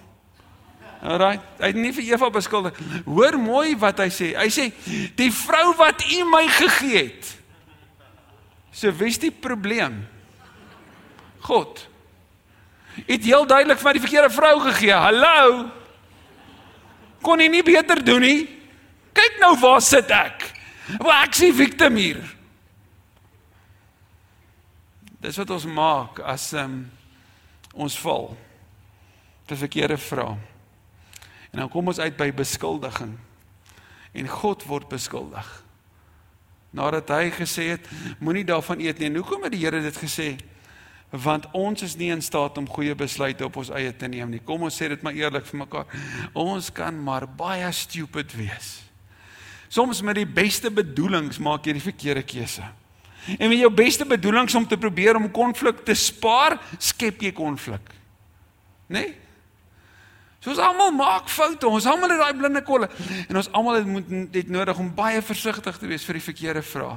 Alraai, 1.01 1.39
hy 1.59 1.65
het 1.65 1.75
nie 1.75 1.93
vir 1.93 2.03
Eva 2.03 2.29
beskuldig. 2.29 2.75
Hoor 3.05 3.37
mooi 3.39 3.77
wat 3.77 3.99
hy 3.99 4.09
sê. 4.09 4.35
Hy 4.35 4.49
sê, 4.49 4.73
"Die 5.15 5.31
vrou 5.31 5.75
wat 5.77 6.03
U 6.11 6.23
my 6.25 6.47
gegee 6.47 6.97
het." 6.97 7.37
So 8.71 8.91
wie's 8.91 9.17
die 9.17 9.31
probleem? 9.31 10.07
God. 11.45 11.87
Het 13.05 13.23
heel 13.23 13.47
duidelik 13.47 13.79
vir 13.79 13.95
die 13.95 14.03
verkeerde 14.03 14.33
vrou 14.33 14.55
gegee. 14.67 14.95
Hallo. 14.95 15.69
Kon 17.23 17.39
hy 17.39 17.47
nie 17.51 17.63
beter 17.63 18.01
doen 18.03 18.23
nie? 18.23 18.41
Kyk 19.15 19.39
nou 19.41 19.53
waar 19.59 19.81
sit 19.83 20.11
ek. 20.13 20.45
Maar 20.97 21.25
ek 21.27 21.37
sien 21.37 21.55
victim 21.55 21.97
hier. 21.99 22.21
Dis 25.19 25.37
wat 25.39 25.51
ons 25.51 25.67
maak 25.67 26.21
as 26.23 26.51
um, 26.57 26.81
ons 27.75 27.97
val. 27.99 28.31
Te 29.49 29.57
verkeerde 29.59 29.97
vrae. 29.99 30.37
En 31.49 31.63
dan 31.63 31.71
kom 31.71 31.89
ons 31.91 31.99
uit 31.99 32.15
by 32.17 32.29
beskuldiging. 32.35 33.15
En 34.13 34.29
God 34.29 34.63
word 34.69 34.89
beskuldig. 34.89 35.47
Nadat 36.75 37.09
hy 37.09 37.31
gesê 37.33 37.71
het, 37.73 37.87
moenie 38.21 38.45
daarvan 38.45 38.81
eet 38.83 39.01
nie. 39.01 39.09
En 39.09 39.19
hoekom 39.21 39.47
het 39.47 39.53
die 39.55 39.63
Here 39.63 39.81
dit 39.81 39.97
gesê? 39.97 40.29
Want 41.09 41.47
ons 41.57 41.81
is 41.81 41.95
nie 41.97 42.11
in 42.13 42.21
staat 42.21 42.57
om 42.61 42.67
goeie 42.69 42.93
besluite 42.95 43.45
op 43.45 43.55
ons 43.57 43.71
eie 43.73 43.93
te 43.95 44.07
neem 44.07 44.29
nie. 44.29 44.41
Kom 44.45 44.67
ons 44.67 44.75
sê 44.77 44.91
dit 44.91 45.01
maar 45.01 45.17
eerlik 45.17 45.47
vir 45.49 45.61
mekaar. 45.63 45.95
Ons 46.37 46.69
kan 46.73 46.93
maar 47.03 47.25
baie 47.27 47.71
stupid 47.73 48.35
wees. 48.37 48.75
Soms 49.69 50.01
met 50.05 50.17
die 50.21 50.27
beste 50.29 50.69
bedoelings 50.73 51.41
maak 51.41 51.65
jy 51.65 51.77
die 51.77 51.85
verkeerde 51.85 52.25
keuse. 52.25 52.65
En 53.37 53.49
met 53.49 53.59
jou 53.59 53.71
beste 53.73 54.05
bedoelings 54.05 54.55
om 54.55 54.67
te 54.67 54.77
probeer 54.77 55.17
om 55.17 55.31
konflik 55.31 55.83
te 55.85 55.93
spaar, 55.97 56.57
skep 56.77 57.25
jy 57.25 57.33
konflik. 57.37 57.91
Né? 58.89 59.01
Nee? 59.01 59.17
So 60.39 60.53
ons 60.53 60.61
almal 60.63 60.93
maak 60.95 61.27
foute. 61.27 61.67
Ons 61.67 61.85
almal 61.89 62.13
het 62.13 62.21
daai 62.21 62.37
blinde 62.39 62.61
kolle 62.63 62.87
en 63.27 63.39
ons 63.41 63.49
almal 63.51 63.81
het 63.81 63.89
moet 63.89 64.11
dit 64.31 64.49
nodig 64.49 64.77
om 64.79 64.93
baie 64.95 65.19
versigtig 65.25 65.77
te 65.77 65.89
wees 65.89 66.05
vir 66.07 66.15
die 66.15 66.23
verkeerde 66.23 66.63
vrae. 66.63 66.95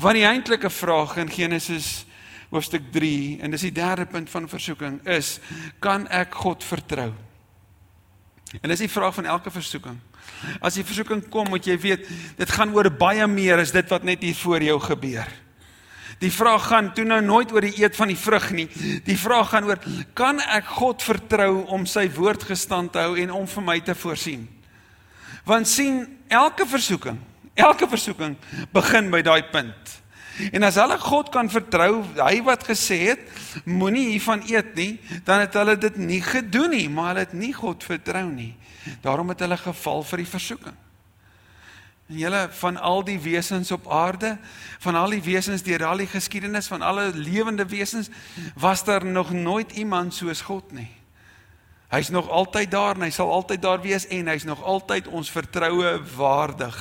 Want 0.00 0.16
die 0.16 0.24
eintlike 0.24 0.70
vraag 0.72 1.18
in 1.20 1.32
Genesis 1.32 2.06
hoofstuk 2.50 2.90
3 2.92 3.40
en 3.44 3.54
dis 3.54 3.68
die 3.68 3.74
derde 3.74 4.06
punt 4.06 4.30
van 4.30 4.48
versoeking 4.48 5.00
is 5.08 5.38
kan 5.82 6.08
ek 6.08 6.34
God 6.44 6.64
vertrou? 6.64 7.12
En 8.62 8.70
dis 8.70 8.84
die 8.84 8.90
vraag 8.90 9.14
van 9.14 9.26
elke 9.26 9.50
versoeking. 9.50 9.96
As 10.62 10.76
die 10.78 10.84
versoeking 10.86 11.24
kom, 11.32 11.48
moet 11.50 11.66
jy 11.66 11.76
weet 11.80 12.06
dit 12.38 12.50
gaan 12.54 12.74
oor 12.74 12.90
baie 12.90 13.26
meer 13.30 13.58
as 13.62 13.74
dit 13.74 13.88
wat 13.90 14.04
net 14.06 14.22
hier 14.22 14.36
voor 14.38 14.62
jou 14.62 14.78
gebeur. 14.80 15.30
Die 16.22 16.32
vraag 16.32 16.68
gaan 16.70 16.92
toe 16.94 17.04
nou 17.04 17.18
nooit 17.24 17.52
oor 17.52 17.64
die 17.66 17.74
eet 17.82 17.96
van 17.96 18.08
die 18.12 18.18
vrug 18.18 18.50
nie. 18.54 18.68
Die 19.06 19.18
vraag 19.18 19.50
gaan 19.50 19.66
oor 19.68 19.80
kan 20.16 20.38
ek 20.40 20.68
God 20.78 21.02
vertrou 21.02 21.64
om 21.74 21.86
sy 21.90 22.06
woord 22.14 22.46
gestand 22.46 22.94
te 22.94 23.02
hou 23.02 23.16
en 23.20 23.34
om 23.34 23.48
vir 23.50 23.66
my 23.66 23.80
te 23.84 23.96
voorsien? 23.98 24.46
Want 25.44 25.68
sien, 25.68 26.04
elke 26.32 26.66
versoeking, 26.68 27.18
elke 27.58 27.88
versoeking 27.90 28.38
begin 28.72 29.10
by 29.12 29.20
daai 29.26 29.42
punt. 29.52 29.98
En 30.52 30.66
as 30.66 30.78
hulle 30.80 30.96
God 30.98 31.28
kan 31.34 31.50
vertrou, 31.50 32.02
hy 32.18 32.40
wat 32.46 32.64
gesê 32.66 32.98
het, 33.12 33.26
moenie 33.64 34.08
hiervan 34.12 34.42
eet 34.50 34.72
nie, 34.74 34.92
dan 35.26 35.44
het 35.44 35.54
hulle 35.54 35.76
dit 35.78 35.96
nie 36.00 36.22
gedoen 36.24 36.74
nie, 36.74 36.88
maar 36.90 37.12
hulle 37.12 37.26
het 37.26 37.36
nie 37.38 37.52
God 37.54 37.84
vertrou 37.86 38.26
nie. 38.30 38.54
Daarom 39.04 39.30
het 39.30 39.44
hulle 39.44 39.58
geval 39.60 40.02
vir 40.08 40.24
die 40.24 40.32
versoeking. 40.32 40.80
En 42.10 42.18
julle 42.20 42.48
van 42.58 42.76
al 42.76 43.04
die 43.04 43.18
wesens 43.20 43.70
op 43.72 43.86
aarde, 43.88 44.34
van 44.78 44.98
al 44.98 45.14
die 45.14 45.22
wesens 45.24 45.62
deur 45.64 45.86
al 45.88 46.02
die 46.02 46.10
geskiedenis 46.10 46.68
van 46.68 46.82
alle 46.82 47.12
lewende 47.14 47.64
wesens, 47.66 48.10
was 48.54 48.84
daar 48.84 49.06
nog 49.06 49.32
nooit 49.32 49.72
iemand 49.72 50.14
soos 50.14 50.40
God 50.44 50.72
nie. 50.72 50.90
Hy's 51.94 52.08
nog 52.08 52.28
altyd 52.28 52.70
daar 52.70 52.98
en 52.98 53.06
hy 53.06 53.10
sal 53.14 53.30
altyd 53.32 53.62
daar 53.62 53.80
wees 53.80 54.06
en 54.10 54.28
hy's 54.28 54.44
nog 54.44 54.62
altyd 54.62 55.08
ons 55.08 55.30
vertroue 55.30 56.00
waardig. 56.16 56.76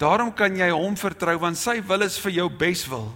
Daarom 0.00 0.32
kan 0.34 0.54
jy 0.56 0.70
hom 0.72 0.96
vertrou 0.98 1.36
want 1.42 1.58
sy 1.60 1.80
wil 1.86 2.06
is 2.06 2.18
vir 2.22 2.40
jou 2.40 2.48
beswil. 2.60 3.10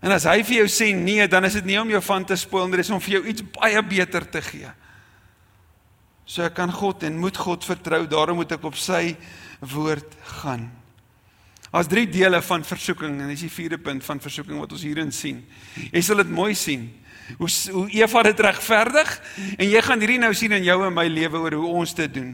En 0.00 0.14
as 0.14 0.24
hy 0.24 0.40
vir 0.46 0.62
jou 0.62 0.68
sê 0.72 0.90
nee, 0.96 1.26
dan 1.28 1.44
is 1.44 1.58
dit 1.58 1.66
nie 1.68 1.80
om 1.80 1.90
jou 1.92 2.00
van 2.02 2.24
te 2.24 2.36
spoil 2.40 2.68
nie, 2.68 2.80
dit 2.80 2.86
is 2.88 2.92
om 2.94 3.02
vir 3.04 3.18
jou 3.18 3.24
iets 3.34 3.44
baie 3.56 3.82
beter 3.84 4.24
te 4.24 4.40
gee. 4.44 4.70
So 6.24 6.46
ek 6.46 6.54
kan 6.56 6.72
God 6.72 7.04
en 7.04 7.18
moet 7.20 7.36
God 7.36 7.66
vertrou, 7.66 8.04
daarom 8.08 8.38
moet 8.40 8.54
ek 8.54 8.64
op 8.64 8.78
sy 8.78 9.16
woord 9.60 10.14
gaan. 10.38 10.70
Daar's 11.70 11.90
drie 11.90 12.06
dele 12.10 12.40
van 12.42 12.64
versoeking 12.66 13.20
en 13.20 13.28
dis 13.30 13.44
die 13.44 13.52
vierde 13.52 13.78
punt 13.78 14.02
van 14.02 14.22
versoeking 14.22 14.58
wat 14.58 14.72
ons 14.74 14.82
hierin 14.86 15.12
sien. 15.14 15.44
Jy 15.92 16.02
sal 16.02 16.22
dit 16.22 16.32
mooi 16.32 16.54
sien. 16.58 16.88
Hoe 17.38 17.50
hoe 17.70 17.84
Eva 17.94 18.24
dit 18.26 18.40
regverdig 18.42 19.10
en 19.56 19.68
jy 19.68 19.82
gaan 19.86 20.00
hierdie 20.02 20.18
nou 20.18 20.32
sien 20.34 20.56
in 20.56 20.66
jou 20.66 20.80
en 20.86 20.96
my 20.96 21.06
lewe 21.06 21.44
oor 21.44 21.58
hoe 21.60 21.74
ons 21.82 21.94
dit 21.94 22.14
doen. 22.14 22.32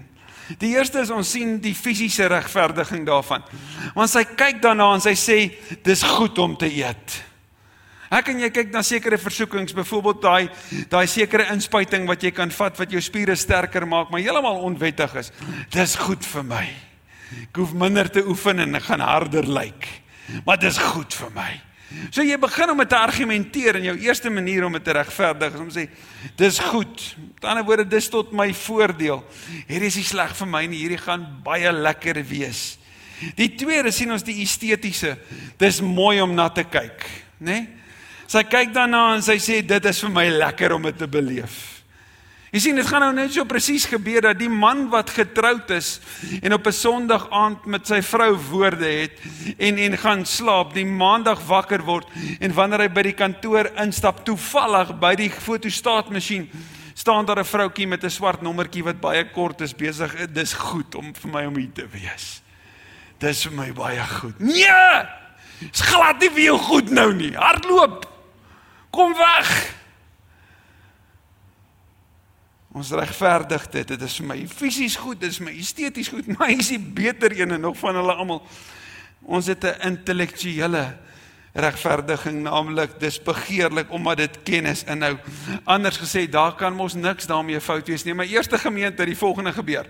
Die 0.60 0.74
eerste 0.76 1.02
is 1.02 1.10
ons 1.10 1.30
sien 1.34 1.56
die 1.62 1.74
fisiese 1.74 2.28
regverdiging 2.30 3.06
daarvan. 3.06 3.44
Want 3.96 4.12
sy 4.12 4.22
kyk 4.38 4.60
daarna 4.62 4.92
en 4.94 5.02
sy 5.02 5.16
sê 5.18 5.38
dis 5.84 6.04
goed 6.16 6.38
om 6.42 6.54
te 6.58 6.68
eet. 6.70 7.22
Ek 8.14 8.28
en 8.30 8.38
jy 8.38 8.52
kyk 8.54 8.70
na 8.70 8.84
sekere 8.86 9.18
versoekings, 9.18 9.74
byvoorbeeld 9.74 10.20
daai 10.22 10.84
daai 10.92 11.06
sekere 11.10 11.48
inspuiting 11.50 12.06
wat 12.06 12.22
jy 12.22 12.30
kan 12.34 12.52
vat 12.54 12.78
wat 12.78 12.92
jou 12.94 13.02
spiere 13.02 13.34
sterker 13.34 13.86
maak, 13.88 14.12
maar 14.12 14.22
heeltemal 14.22 14.62
onwettig 14.68 15.16
is. 15.18 15.32
Dis 15.74 15.96
goed 15.98 16.22
vir 16.22 16.46
my. 16.46 16.66
Ek 17.42 17.58
hoef 17.58 17.74
minder 17.74 18.06
te 18.06 18.22
oefen 18.22 18.62
en 18.62 18.78
ek 18.78 18.86
gaan 18.86 19.02
harder 19.02 19.48
lyk. 19.50 19.88
Maar 20.46 20.60
dis 20.62 20.78
goed 20.78 21.14
vir 21.14 21.32
my. 21.34 21.50
So 22.10 22.24
jy 22.26 22.36
begin 22.40 22.72
om 22.72 22.82
te 22.82 22.98
argumenteer 22.98 23.78
en 23.78 23.86
jou 23.90 23.94
eerste 24.02 24.30
manier 24.30 24.64
om 24.66 24.74
dit 24.74 24.84
te 24.84 24.94
regverdig 24.96 25.54
is 25.54 25.62
om 25.62 25.70
sê 25.70 25.86
dis 26.38 26.58
goed. 26.72 27.04
Met 27.36 27.46
ander 27.46 27.66
woorde 27.66 27.86
dis 27.88 28.08
tot 28.10 28.32
my 28.34 28.48
voordeel. 28.54 29.22
Hierdie 29.68 29.92
is 29.92 30.00
nie 30.00 30.08
sleg 30.08 30.34
vir 30.34 30.50
my 30.50 30.64
nie, 30.66 30.82
hierdie 30.82 31.00
gaan 31.00 31.24
baie 31.46 31.70
lekker 31.72 32.20
wees. 32.26 32.64
Die 33.38 33.52
tweede 33.56 33.92
sien 33.94 34.12
ons 34.12 34.26
die 34.26 34.40
estetiese. 34.42 35.14
Dis 35.60 35.80
mooi 35.80 36.18
om 36.20 36.34
na 36.36 36.50
te 36.52 36.66
kyk, 36.66 37.06
né? 37.38 37.52
Nee? 37.52 37.66
Sy 38.26 38.42
kyk 38.42 38.72
daarna 38.74 39.12
en 39.14 39.22
sy 39.22 39.36
sê 39.38 39.60
dit 39.62 39.84
is 39.86 40.00
vir 40.02 40.10
my 40.10 40.24
lekker 40.32 40.72
om 40.74 40.88
dit 40.88 40.96
te 40.98 41.06
beleef. 41.06 41.75
Jy 42.54 42.60
sien 42.62 42.76
dit 42.78 42.86
gaan 42.86 43.02
nou 43.02 43.12
net 43.12 43.32
so 43.34 43.44
presies 43.44 43.88
gebeur 43.90 44.22
dat 44.28 44.38
die 44.38 44.50
man 44.50 44.86
wat 44.92 45.10
getroud 45.10 45.70
is 45.74 46.00
en 46.42 46.52
op 46.52 46.66
'n 46.66 46.72
Sondag 46.72 47.26
aand 47.30 47.66
met 47.66 47.86
sy 47.86 48.00
vrou 48.02 48.36
woorde 48.50 48.86
het 48.86 49.18
en 49.58 49.78
en 49.78 49.98
gaan 49.98 50.24
slaap, 50.24 50.74
die 50.74 50.86
maandag 50.86 51.40
wakker 51.46 51.82
word 51.82 52.06
en 52.40 52.54
wanneer 52.54 52.80
hy 52.80 52.88
by 52.88 53.02
die 53.02 53.12
kantoor 53.18 53.70
instap 53.82 54.24
toevallig 54.24 54.98
by 55.00 55.14
die 55.14 55.30
fotostaatmasjien 55.30 56.50
staan 56.94 57.26
daar 57.26 57.38
'n 57.38 57.44
vroutjie 57.44 57.86
met 57.86 58.04
'n 58.04 58.10
swart 58.10 58.42
nommertjie 58.42 58.84
wat 58.84 59.00
baie 59.00 59.24
kort 59.30 59.60
is 59.60 59.74
besig. 59.74 60.32
Dis 60.32 60.52
goed 60.52 60.94
om 60.94 61.14
vir 61.14 61.30
my 61.30 61.44
om 61.46 61.56
hier 61.56 61.72
te 61.72 61.86
wees. 61.88 62.42
Dis 63.18 63.42
vir 63.42 63.52
my 63.52 63.72
baie 63.72 64.06
goed. 64.06 64.38
Nee! 64.38 65.06
Dis 65.60 65.80
glad 65.80 66.20
nie 66.20 66.30
vir 66.30 66.42
jou 66.42 66.58
goed 66.58 66.90
nou 66.90 67.14
nie. 67.14 67.32
Hardloop. 67.32 68.06
Kom 68.90 69.14
weg. 69.14 69.75
Ons 72.76 72.92
regverdig 72.92 73.68
dit. 73.72 73.88
Dit 73.88 74.02
is 74.04 74.18
my 74.20 74.36
fisies 74.52 74.98
goed, 75.00 75.20
dit 75.22 75.32
is 75.32 75.40
my 75.40 75.52
esteties 75.56 76.10
goed, 76.12 76.26
maar 76.36 76.50
hy 76.50 76.58
is 76.60 76.74
die 76.74 76.80
beter 76.80 77.32
een 77.32 77.56
en 77.56 77.62
nog 77.70 77.78
van 77.80 77.96
hulle 77.96 78.16
almal. 78.20 78.42
Ons 79.24 79.48
het 79.48 79.64
'n 79.64 79.80
intellektuele 79.94 80.84
regverdiging, 81.56 82.42
naamlik 82.44 82.98
dis 83.00 83.16
begeerlik 83.22 83.90
omdat 83.90 84.16
dit 84.16 84.42
kennis 84.44 84.84
inhou. 84.84 85.16
Anders 85.64 85.96
gesê, 85.96 86.28
daar 86.28 86.52
kan 86.54 86.74
mos 86.74 86.94
niks 86.94 87.26
daarmee 87.26 87.60
fout 87.60 87.88
wees 87.88 88.04
nie. 88.04 88.14
My 88.14 88.26
eerste 88.28 88.58
gemeente 88.58 89.04
die 89.04 89.16
volgende 89.16 89.52
gebeur. 89.52 89.86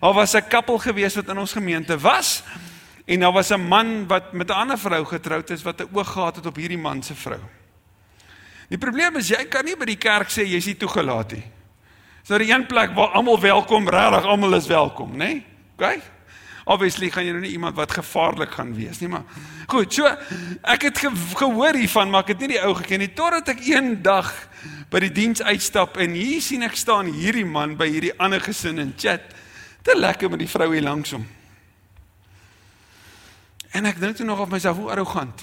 Daar 0.00 0.14
was 0.14 0.34
'n 0.34 0.48
koppel 0.48 0.78
gewees 0.78 1.14
wat 1.14 1.28
in 1.28 1.38
ons 1.38 1.52
gemeente 1.52 1.98
was 1.98 2.42
en 3.04 3.20
daar 3.20 3.32
was 3.32 3.50
'n 3.50 3.66
man 3.66 4.06
wat 4.06 4.32
met 4.32 4.48
'n 4.48 4.54
ander 4.54 4.78
vrou 4.78 5.04
getroud 5.04 5.50
is 5.50 5.62
wat 5.62 5.80
'n 5.80 5.88
oog 5.92 6.12
gehad 6.12 6.36
het 6.36 6.46
op 6.46 6.56
hierdie 6.56 6.78
man 6.78 7.02
se 7.02 7.14
vrou. 7.14 7.40
Die 8.68 8.78
probleem 8.78 9.16
is 9.16 9.28
jy 9.28 9.44
kan 9.48 9.64
nie 9.64 9.76
by 9.76 9.84
die 9.84 9.98
kerk 9.98 10.30
sê 10.30 10.46
jy's 10.46 10.66
nie 10.66 10.76
toegelaat 10.76 11.32
nie. 11.32 11.61
Dis 12.22 12.30
nou 12.30 12.38
die 12.38 12.52
een 12.52 12.66
plek 12.70 12.92
waar 12.94 13.16
almal 13.18 13.40
welkom, 13.42 13.88
regtig 13.90 14.26
almal 14.30 14.54
is 14.54 14.66
welkom, 14.70 15.16
né? 15.16 15.16
Nee? 15.32 15.46
OK? 15.74 16.02
Obviously 16.70 17.08
gaan 17.10 17.26
jy 17.26 17.32
nou 17.34 17.42
nie 17.42 17.56
iemand 17.56 17.74
wat 17.74 17.90
gevaarlik 17.90 18.52
gaan 18.54 18.70
wees 18.76 19.00
nie, 19.02 19.08
maar 19.10 19.24
goed, 19.66 19.90
so 19.90 20.06
ek 20.06 20.86
het 20.86 21.00
ge 21.02 21.10
gehoor 21.34 21.74
hiervan, 21.74 22.10
maar 22.12 22.22
ek 22.22 22.36
het 22.36 22.44
nie 22.44 22.52
die 22.54 22.60
ou 22.62 22.70
geken 22.78 23.02
nie 23.02 23.10
totdat 23.18 23.50
ek 23.56 23.64
eendag 23.66 24.30
by 24.92 25.00
die 25.02 25.10
diens 25.16 25.42
uitstap 25.42 25.98
en 25.98 26.14
hier 26.14 26.38
sien 26.44 26.62
ek 26.62 26.78
staan 26.78 27.10
hierdie 27.10 27.46
man 27.48 27.74
by 27.80 27.88
hierdie 27.90 28.14
ander 28.22 28.42
gesin 28.44 28.78
in 28.78 28.92
chat. 28.94 29.24
Te 29.82 29.96
lekker 29.98 30.30
met 30.30 30.44
die 30.44 30.50
vrou 30.50 30.68
hier 30.70 30.86
langs 30.86 31.16
hom. 31.16 31.24
En 33.74 33.88
ek 33.88 33.98
dink 33.98 34.20
toe 34.20 34.26
nog 34.28 34.44
op 34.44 34.52
myself 34.52 34.78
hoe 34.78 34.92
arrogant. 34.94 35.42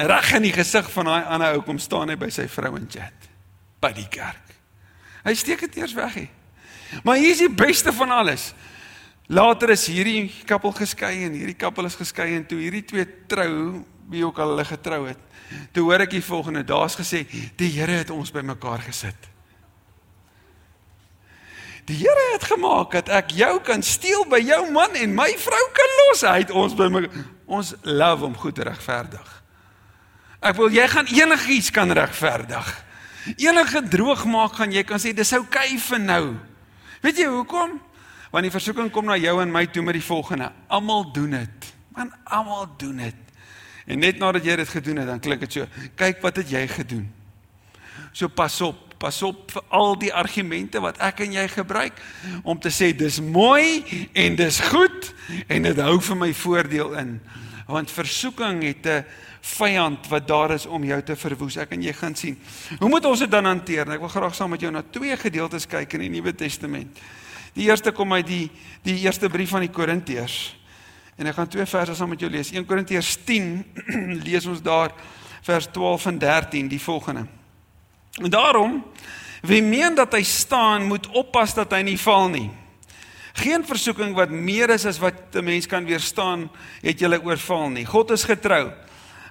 Reg 0.00 0.32
in 0.34 0.48
die 0.48 0.54
gesig 0.56 0.88
van 0.90 1.06
daai 1.12 1.30
ander 1.30 1.54
ou 1.54 1.62
kom 1.62 1.78
staan 1.78 2.10
hy 2.10 2.18
by 2.18 2.32
sy 2.32 2.48
vrou 2.50 2.74
in 2.80 2.90
chat 2.90 3.30
by 3.82 3.92
die 3.94 4.08
kerk. 4.10 4.56
Hy 5.22 5.34
steek 5.38 5.60
dit 5.66 5.80
eers 5.82 5.94
weg 5.96 6.14
hè. 6.14 6.28
Maar 7.02 7.16
hier 7.16 7.32
is 7.32 7.40
die 7.40 7.52
beste 7.52 7.92
van 7.92 8.10
alles. 8.10 8.52
Later 9.32 9.70
is 9.72 9.86
hierdie 9.88 10.28
koppel 10.48 10.74
geskei 10.76 11.22
en 11.24 11.36
hierdie 11.38 11.56
koppel 11.56 11.88
is 11.88 11.96
geskei 11.96 12.34
en 12.36 12.46
toe 12.46 12.58
hierdie 12.60 12.84
twee 12.84 13.06
trou, 13.30 13.84
wie 14.12 14.24
ook 14.26 14.38
al 14.42 14.52
hulle 14.52 14.66
getrou 14.68 15.06
het. 15.08 15.20
Toe 15.72 15.86
hoor 15.86 16.04
ek 16.04 16.16
die 16.16 16.24
volgende, 16.24 16.64
daar's 16.66 16.96
gesê, 16.98 17.22
die 17.56 17.70
Here 17.72 18.02
het 18.02 18.10
ons 18.12 18.32
bymekaar 18.34 18.82
gesit. 18.84 19.30
Die 21.88 21.96
Here 21.98 22.26
het 22.34 22.44
gemaak 22.46 22.92
dat 22.94 23.10
ek 23.12 23.32
jou 23.36 23.54
kan 23.64 23.82
steel 23.82 24.26
by 24.30 24.38
jou 24.44 24.60
man 24.74 24.94
en 24.98 25.14
my 25.16 25.30
vrou 25.40 25.64
kan 25.74 25.96
los. 26.00 26.24
Hy 26.26 26.38
het 26.44 26.52
ons 26.54 26.76
by 26.78 26.88
my 26.92 27.06
ons 27.52 27.74
love 27.88 28.26
om 28.26 28.36
goed 28.38 28.56
te 28.58 28.66
regverdig. 28.68 29.28
Ek 30.42 30.56
wil 30.58 30.72
jy 30.74 30.86
gaan 30.90 31.10
enigiets 31.10 31.70
kan 31.74 31.90
regverdig. 31.94 32.70
Enige 33.36 33.82
droog 33.88 34.24
maak 34.26 34.58
gaan 34.58 34.72
jy 34.74 34.82
kan 34.86 35.00
sê 35.00 35.12
dis 35.14 35.32
oukei 35.36 35.74
okay 35.74 35.78
vir 35.78 36.00
nou. 36.02 36.24
Weet 37.02 37.22
jy 37.22 37.28
hoekom? 37.30 37.78
Want 38.32 38.46
die 38.46 38.54
versoeking 38.54 38.90
kom 38.90 39.10
na 39.10 39.18
jou 39.20 39.36
en 39.42 39.50
my 39.52 39.66
toe 39.68 39.82
met 39.84 39.98
die 39.98 40.04
volgende. 40.04 40.50
Almal 40.72 41.10
doen 41.12 41.36
dit. 41.36 41.72
Man, 41.94 42.12
almal 42.24 42.66
doen 42.80 43.02
dit. 43.04 43.18
En 43.86 43.98
net 43.98 44.18
nadat 44.18 44.46
jy 44.46 44.56
dit 44.56 44.68
gedoen 44.68 45.02
het, 45.02 45.10
dan 45.10 45.20
klink 45.20 45.42
dit 45.44 45.58
so, 45.58 45.66
kyk 45.98 46.22
wat 46.22 46.38
het 46.40 46.50
jy 46.50 46.62
gedoen. 46.70 47.04
So 48.14 48.28
pas 48.28 48.54
op, 48.64 48.94
pas 49.02 49.18
op 49.26 49.50
vir 49.50 49.64
al 49.74 49.96
die 49.98 50.12
argumente 50.14 50.80
wat 50.82 51.00
ek 51.02 51.24
en 51.26 51.34
jy 51.34 51.46
gebruik 51.50 51.98
om 52.46 52.58
te 52.60 52.70
sê 52.70 52.92
dis 52.96 53.18
mooi 53.24 53.82
en 54.14 54.36
dis 54.38 54.60
goed 54.70 55.10
en 55.48 55.66
dit 55.66 55.80
hou 55.82 55.96
vir 56.08 56.20
my 56.20 56.30
voordeel 56.36 56.94
in. 57.02 57.16
Want 57.66 57.90
versoeking 57.90 58.62
het 58.62 58.86
'n 58.86 59.04
vyand 59.40 60.08
wat 60.08 60.28
daar 60.28 60.50
is 60.50 60.66
om 60.66 60.84
jou 60.84 61.02
te 61.02 61.16
verwoes. 61.16 61.56
Ek 61.56 61.70
en 61.70 61.82
jy 61.82 61.92
gaan 61.92 62.14
sien. 62.14 62.38
Hoe 62.78 62.88
moet 62.88 63.04
ons 63.04 63.18
dit 63.18 63.30
dan 63.30 63.44
hanteer? 63.44 63.90
Ek 63.90 63.98
wil 63.98 64.08
graag 64.08 64.34
saam 64.34 64.50
met 64.50 64.60
jou 64.60 64.72
na 64.72 64.82
twee 64.90 65.16
gedeeltes 65.16 65.66
kyk 65.66 65.92
in 65.92 66.00
die 66.00 66.08
Nuwe 66.08 66.34
Testament. 66.34 66.98
Die 67.52 67.64
eerste 67.64 67.92
kom 67.92 68.12
uit 68.12 68.26
die 68.26 68.50
die 68.82 68.98
eerste 68.98 69.28
brief 69.28 69.48
van 69.48 69.60
die 69.60 69.70
Korintiërs. 69.70 70.56
En 71.16 71.26
ek 71.26 71.34
gaan 71.34 71.48
twee 71.48 71.66
verse 71.66 71.94
saam 71.94 72.08
met 72.08 72.20
jou 72.20 72.30
lees. 72.30 72.52
1 72.52 72.66
Korintiërs 72.66 73.18
10 73.24 73.64
lees 74.26 74.46
ons 74.46 74.62
daar 74.62 74.92
vers 75.42 75.66
12 75.72 76.06
en 76.06 76.18
13 76.18 76.68
die 76.68 76.80
volgende. 76.80 77.26
En 78.22 78.30
daarom 78.30 78.84
wie 79.42 79.62
meen 79.62 79.94
dat 79.94 80.12
hy 80.12 80.22
staan, 80.22 80.86
moet 80.86 81.08
oppas 81.10 81.54
dat 81.54 81.72
hy 81.74 81.82
nie 81.82 81.98
val 81.98 82.28
nie. 82.30 82.50
Geen 83.32 83.64
versoeking 83.64 84.12
wat 84.14 84.30
meer 84.30 84.70
is 84.70 84.84
as 84.86 84.98
wat 85.00 85.34
'n 85.34 85.44
mens 85.44 85.66
kan 85.66 85.84
weerstaan, 85.84 86.50
het 86.82 86.98
julle 86.98 87.22
oorval 87.22 87.70
nie. 87.70 87.84
God 87.84 88.10
is 88.10 88.24
getrou. 88.24 88.72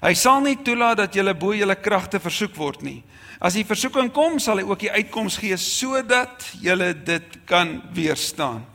Hy 0.02 0.14
sal 0.14 0.42
nie 0.42 0.58
toelaat 0.58 0.98
dat 0.98 1.14
julle 1.14 1.34
bo 1.38 1.54
julle 1.54 1.76
kragte 1.76 2.20
versoek 2.20 2.56
word 2.56 2.82
nie. 2.82 3.04
As 3.42 3.54
die 3.54 3.66
versoeking 3.66 4.12
kom, 4.12 4.40
sal 4.40 4.58
hy 4.58 4.64
ook 4.64 4.80
die 4.80 4.92
uitkoms 4.92 5.38
gee 5.38 5.58
sodat 5.58 6.46
julle 6.62 6.94
dit 6.94 7.38
kan 7.46 7.82
weerstaan. 7.94 8.66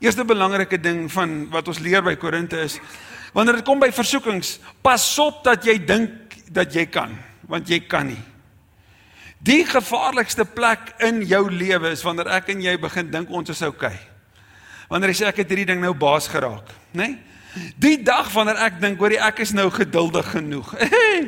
Eerste 0.00 0.24
belangrike 0.24 0.78
ding 0.78 1.12
van 1.12 1.48
wat 1.50 1.68
ons 1.68 1.78
leer 1.78 2.02
by 2.02 2.16
Korinte 2.16 2.58
is 2.60 2.80
wanneer 3.34 3.54
dit 3.54 3.66
kom 3.66 3.80
by 3.82 3.90
versoekings, 3.90 4.60
pas 4.82 5.18
op 5.18 5.42
dat 5.42 5.64
jy 5.66 5.74
dink 5.82 6.36
dat 6.54 6.74
jy 6.74 6.86
kan, 6.86 7.10
want 7.50 7.68
jy 7.68 7.80
kan 7.80 8.06
nie. 8.06 8.22
Die 9.42 9.64
gevaarlikste 9.66 10.44
plek 10.44 10.94
in 11.02 11.22
jou 11.26 11.50
lewe 11.50 11.90
is 11.90 12.04
wanneer 12.06 12.30
ek 12.38 12.54
en 12.54 12.62
jy 12.62 12.76
begin 12.78 13.10
dink 13.10 13.30
ons 13.30 13.50
is 13.50 13.62
oukei. 13.66 13.90
Okay. 13.90 14.13
Wanneer 14.88 15.12
jy 15.12 15.20
sê 15.22 15.28
ek 15.30 15.42
het 15.42 15.48
hierdie 15.48 15.70
ding 15.72 15.80
nou 15.80 15.94
baas 15.96 16.28
geraak, 16.28 16.68
né? 16.92 17.08
Nee? 17.08 17.16
Die 17.78 18.00
dag 18.02 18.26
wanneer 18.34 18.58
ek 18.66 18.80
dink 18.82 18.98
hoor 18.98 19.14
ek 19.14 19.44
is 19.44 19.52
nou 19.54 19.68
geduldig 19.70 20.26
genoeg. 20.34 20.72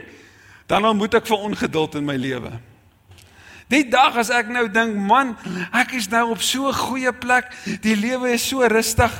Dan 0.70 0.88
moet 0.98 1.14
ek 1.14 1.28
vir 1.28 1.44
ongeduld 1.46 1.94
in 2.00 2.06
my 2.06 2.16
lewe. 2.18 2.50
Die 3.70 3.84
dag 3.90 4.16
as 4.18 4.30
ek 4.34 4.50
nou 4.50 4.64
dink, 4.70 4.94
man, 4.98 5.34
ek 5.74 5.96
is 5.98 6.08
nou 6.10 6.32
op 6.34 6.42
so 6.42 6.68
'n 6.68 6.74
goeie 6.74 7.12
plek, 7.12 7.50
die 7.82 7.94
lewe 7.94 8.34
is 8.34 8.42
so 8.42 8.62
rustig. 8.62 9.10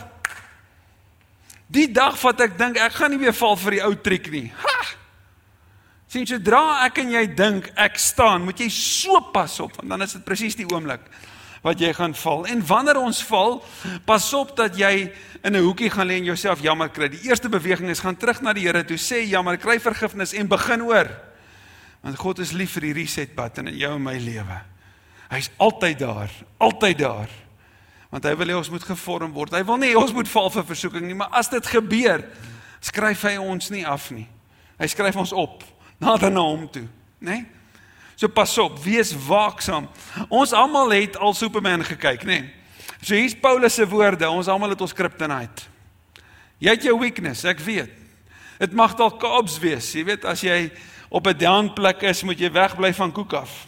Die 1.66 1.86
dag 1.90 2.14
wat 2.22 2.40
ek 2.40 2.58
dink 2.58 2.78
ek 2.78 2.92
gaan 2.94 3.10
nie 3.10 3.18
weer 3.18 3.34
val 3.34 3.56
vir 3.56 3.70
die 3.70 3.82
ou 3.82 3.94
triek 3.94 4.30
nie. 4.30 4.52
Ha! 4.54 4.78
Sien 6.06 6.26
sodra 6.26 6.84
ek 6.86 6.98
en 7.02 7.10
jy 7.10 7.26
dink 7.34 7.70
ek 7.74 7.98
staan, 7.98 8.44
moet 8.46 8.58
jy 8.58 8.68
so 8.70 9.20
pas 9.34 9.60
op 9.60 9.74
want 9.76 9.90
dan 9.90 10.02
is 10.02 10.12
dit 10.12 10.24
presies 10.24 10.54
die 10.54 10.66
oomblik 10.66 11.02
wat 11.66 11.82
jy 11.82 11.90
gaan 11.96 12.14
val. 12.14 12.44
En 12.46 12.62
wanneer 12.66 12.98
ons 13.00 13.22
val, 13.26 13.58
pas 14.06 14.26
op 14.38 14.54
dat 14.56 14.76
jy 14.78 15.10
in 15.42 15.52
'n 15.56 15.62
hoekie 15.62 15.90
gaan 15.90 16.06
lê 16.06 16.18
en 16.18 16.24
jouself 16.24 16.60
jammer 16.62 16.88
kry. 16.88 17.08
Die 17.08 17.26
eerste 17.28 17.48
beweging 17.48 17.88
is 17.90 17.98
gaan 17.98 18.16
terug 18.16 18.40
na 18.40 18.52
die 18.52 18.66
Here 18.66 18.84
toe, 18.84 18.96
sê 18.96 19.26
jammer, 19.26 19.56
kry 19.56 19.80
vergifnis 19.80 20.32
en 20.32 20.48
begin 20.48 20.82
oor. 20.82 21.10
Want 22.02 22.16
God 22.18 22.38
is 22.38 22.52
lief 22.52 22.72
vir 22.72 22.80
die 22.80 22.92
reset 22.92 23.34
button 23.34 23.66
in 23.66 23.76
jou 23.76 23.94
en 23.94 24.02
my 24.02 24.18
lewe. 24.18 24.62
Hy's 25.28 25.50
altyd 25.56 25.98
daar, 25.98 26.30
altyd 26.58 26.98
daar. 26.98 27.28
Want 28.10 28.24
hy 28.24 28.36
wil 28.36 28.46
hê 28.46 28.56
ons 28.56 28.70
moet 28.70 28.84
gevorm 28.84 29.32
word. 29.32 29.52
Hy 29.52 29.64
wil 29.64 29.76
nie 29.76 29.98
ons 29.98 30.12
moet 30.12 30.28
val 30.28 30.50
vir 30.50 30.64
versoeking 30.64 31.06
nie, 31.06 31.14
maar 31.14 31.30
as 31.30 31.48
dit 31.48 31.66
gebeur, 31.66 32.24
skryf 32.80 33.22
hy 33.22 33.36
ons 33.36 33.70
nie 33.70 33.86
af 33.86 34.10
nie. 34.10 34.28
Hy 34.78 34.86
skryf 34.86 35.16
ons 35.16 35.32
op 35.32 35.64
nader 35.98 36.30
na 36.30 36.40
hom 36.40 36.68
toe, 36.70 36.86
né? 37.18 37.30
Nee? 37.30 37.55
So 38.16 38.28
pas 38.32 38.58
op, 38.58 38.78
wees 38.80 39.12
waaksaam. 39.26 39.88
Ons 40.32 40.52
almal 40.56 40.94
het 40.96 41.18
al 41.20 41.34
Superman 41.36 41.84
gekyk, 41.84 42.24
né? 42.24 42.40
Nee? 42.40 42.52
So 43.04 43.14
hier's 43.14 43.36
Paulus 43.36 43.76
se 43.76 43.84
woorde, 43.88 44.28
ons 44.28 44.48
almal 44.48 44.72
het 44.72 44.80
ons 44.80 44.94
kryptonite. 44.96 45.68
Jy 46.58 46.72
het 46.72 46.86
jou 46.88 46.96
weakness, 46.98 47.44
ek 47.44 47.60
weet. 47.60 47.92
Dit 48.56 48.72
mag 48.72 48.94
dalk 48.96 49.18
kaaps 49.20 49.58
wees, 49.60 49.90
jy 49.92 50.06
weet 50.08 50.24
as 50.24 50.40
jy 50.40 50.70
op 51.12 51.26
'n 51.28 51.36
down 51.36 51.74
plek 51.74 52.02
is, 52.02 52.22
moet 52.22 52.40
jy 52.40 52.50
wegbly 52.50 52.92
van 52.94 53.12
koek 53.12 53.32
af. 53.32 53.66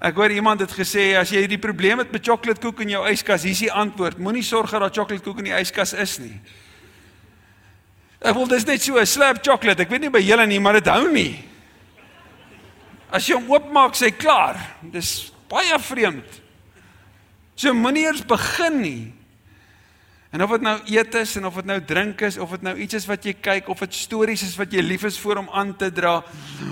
Ek 0.00 0.14
hoor 0.14 0.30
iemand 0.30 0.60
het 0.60 0.72
gesê 0.72 1.14
as 1.16 1.30
jy 1.30 1.44
hierdie 1.44 1.58
probleem 1.58 1.98
het 1.98 2.10
met 2.12 2.24
chocolate 2.24 2.60
koek 2.60 2.80
in 2.80 2.88
jou 2.88 3.06
yskas, 3.08 3.42
hier's 3.42 3.58
die 3.58 3.72
antwoord. 3.72 4.18
Moenie 4.18 4.42
sorg 4.42 4.70
dat 4.70 4.96
chocolate 4.96 5.22
koek 5.22 5.38
in 5.38 5.44
die 5.44 5.60
yskas 5.60 5.92
is 5.92 6.18
nie. 6.18 6.40
Ek 8.20 8.34
wil 8.34 8.46
dis 8.46 8.64
net 8.64 8.82
so 8.82 8.98
'n 8.98 9.06
slap 9.06 9.44
chocolate. 9.44 9.82
Ek 9.82 9.88
weet 9.88 10.00
nie 10.00 10.10
by 10.10 10.20
julle 10.20 10.46
nie, 10.46 10.58
maar 10.58 10.72
dit 10.72 10.86
hou 10.86 11.12
nie. 11.12 11.49
As 13.10 13.26
jy 13.26 13.34
hom 13.34 13.50
oopmaak, 13.50 13.96
sê 13.98 14.12
klaar. 14.14 14.58
Dis 14.82 15.32
baie 15.50 15.78
vreemd. 15.82 16.40
So 17.58 17.74
moenie 17.74 18.06
eers 18.06 18.22
begin 18.26 18.78
nie. 18.80 19.02
En 20.30 20.44
of 20.44 20.52
dit 20.54 20.62
nou 20.62 20.76
eet 20.86 21.14
is 21.18 21.32
en 21.40 21.48
of 21.48 21.56
dit 21.58 21.66
nou 21.66 21.80
drink 21.82 22.20
is 22.22 22.36
of 22.38 22.52
dit 22.54 22.62
nou 22.62 22.76
iets 22.78 22.94
is 23.00 23.06
wat 23.10 23.24
jy 23.26 23.32
kyk 23.42 23.68
of 23.72 23.80
dit 23.82 23.96
stories 23.98 24.44
is 24.46 24.54
wat 24.60 24.70
jy 24.70 24.84
lief 24.84 25.02
is 25.08 25.18
vir 25.18 25.40
om 25.40 25.48
aan 25.50 25.72
te 25.74 25.88
dra 25.90 26.20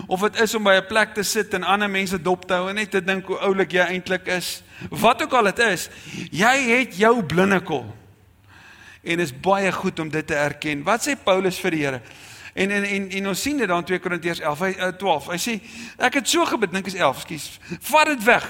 of 0.06 0.22
dit 0.28 0.38
is 0.44 0.54
om 0.54 0.62
by 0.62 0.76
'n 0.78 0.86
plek 0.86 1.14
te 1.14 1.24
sit 1.26 1.54
en 1.54 1.66
ander 1.66 1.90
mense 1.90 2.22
dop 2.22 2.46
te 2.46 2.54
hou 2.54 2.68
en 2.70 2.76
net 2.78 2.90
te 2.90 3.00
dink 3.00 3.26
hoe 3.26 3.38
oulik 3.38 3.72
jy 3.72 3.82
eintlik 3.82 4.28
is. 4.28 4.62
Wat 4.90 5.22
ook 5.22 5.32
al 5.32 5.50
dit 5.50 5.58
is, 5.58 5.90
jy 6.30 6.56
het 6.70 6.96
jou 6.96 7.22
blinde 7.22 7.60
kol 7.60 7.86
en 9.02 9.20
is 9.20 9.32
baie 9.32 9.72
goed 9.72 9.98
om 9.98 10.08
dit 10.08 10.26
te 10.26 10.34
erken. 10.34 10.84
Wat 10.84 11.02
sê 11.02 11.16
Paulus 11.24 11.58
vir 11.58 11.70
die 11.70 11.84
Here? 11.84 12.00
En 12.54 12.70
en 12.70 12.84
en, 12.84 13.08
en 13.10 13.28
ons 13.28 13.42
sien 13.42 13.56
dit 13.56 13.68
dan 13.68 13.84
2 13.84 13.98
Korintiërs 13.98 14.40
11 14.40 14.64
hy, 14.64 14.92
12. 15.00 15.28
Hy 15.32 15.38
sê 15.42 15.56
ek 16.08 16.20
het 16.20 16.28
so 16.28 16.46
gebid, 16.48 16.72
dink 16.72 16.86
is 16.90 16.98
11, 16.98 17.24
skus. 17.26 17.48
Vat 17.90 18.12
dit 18.12 18.24
weg. 18.24 18.46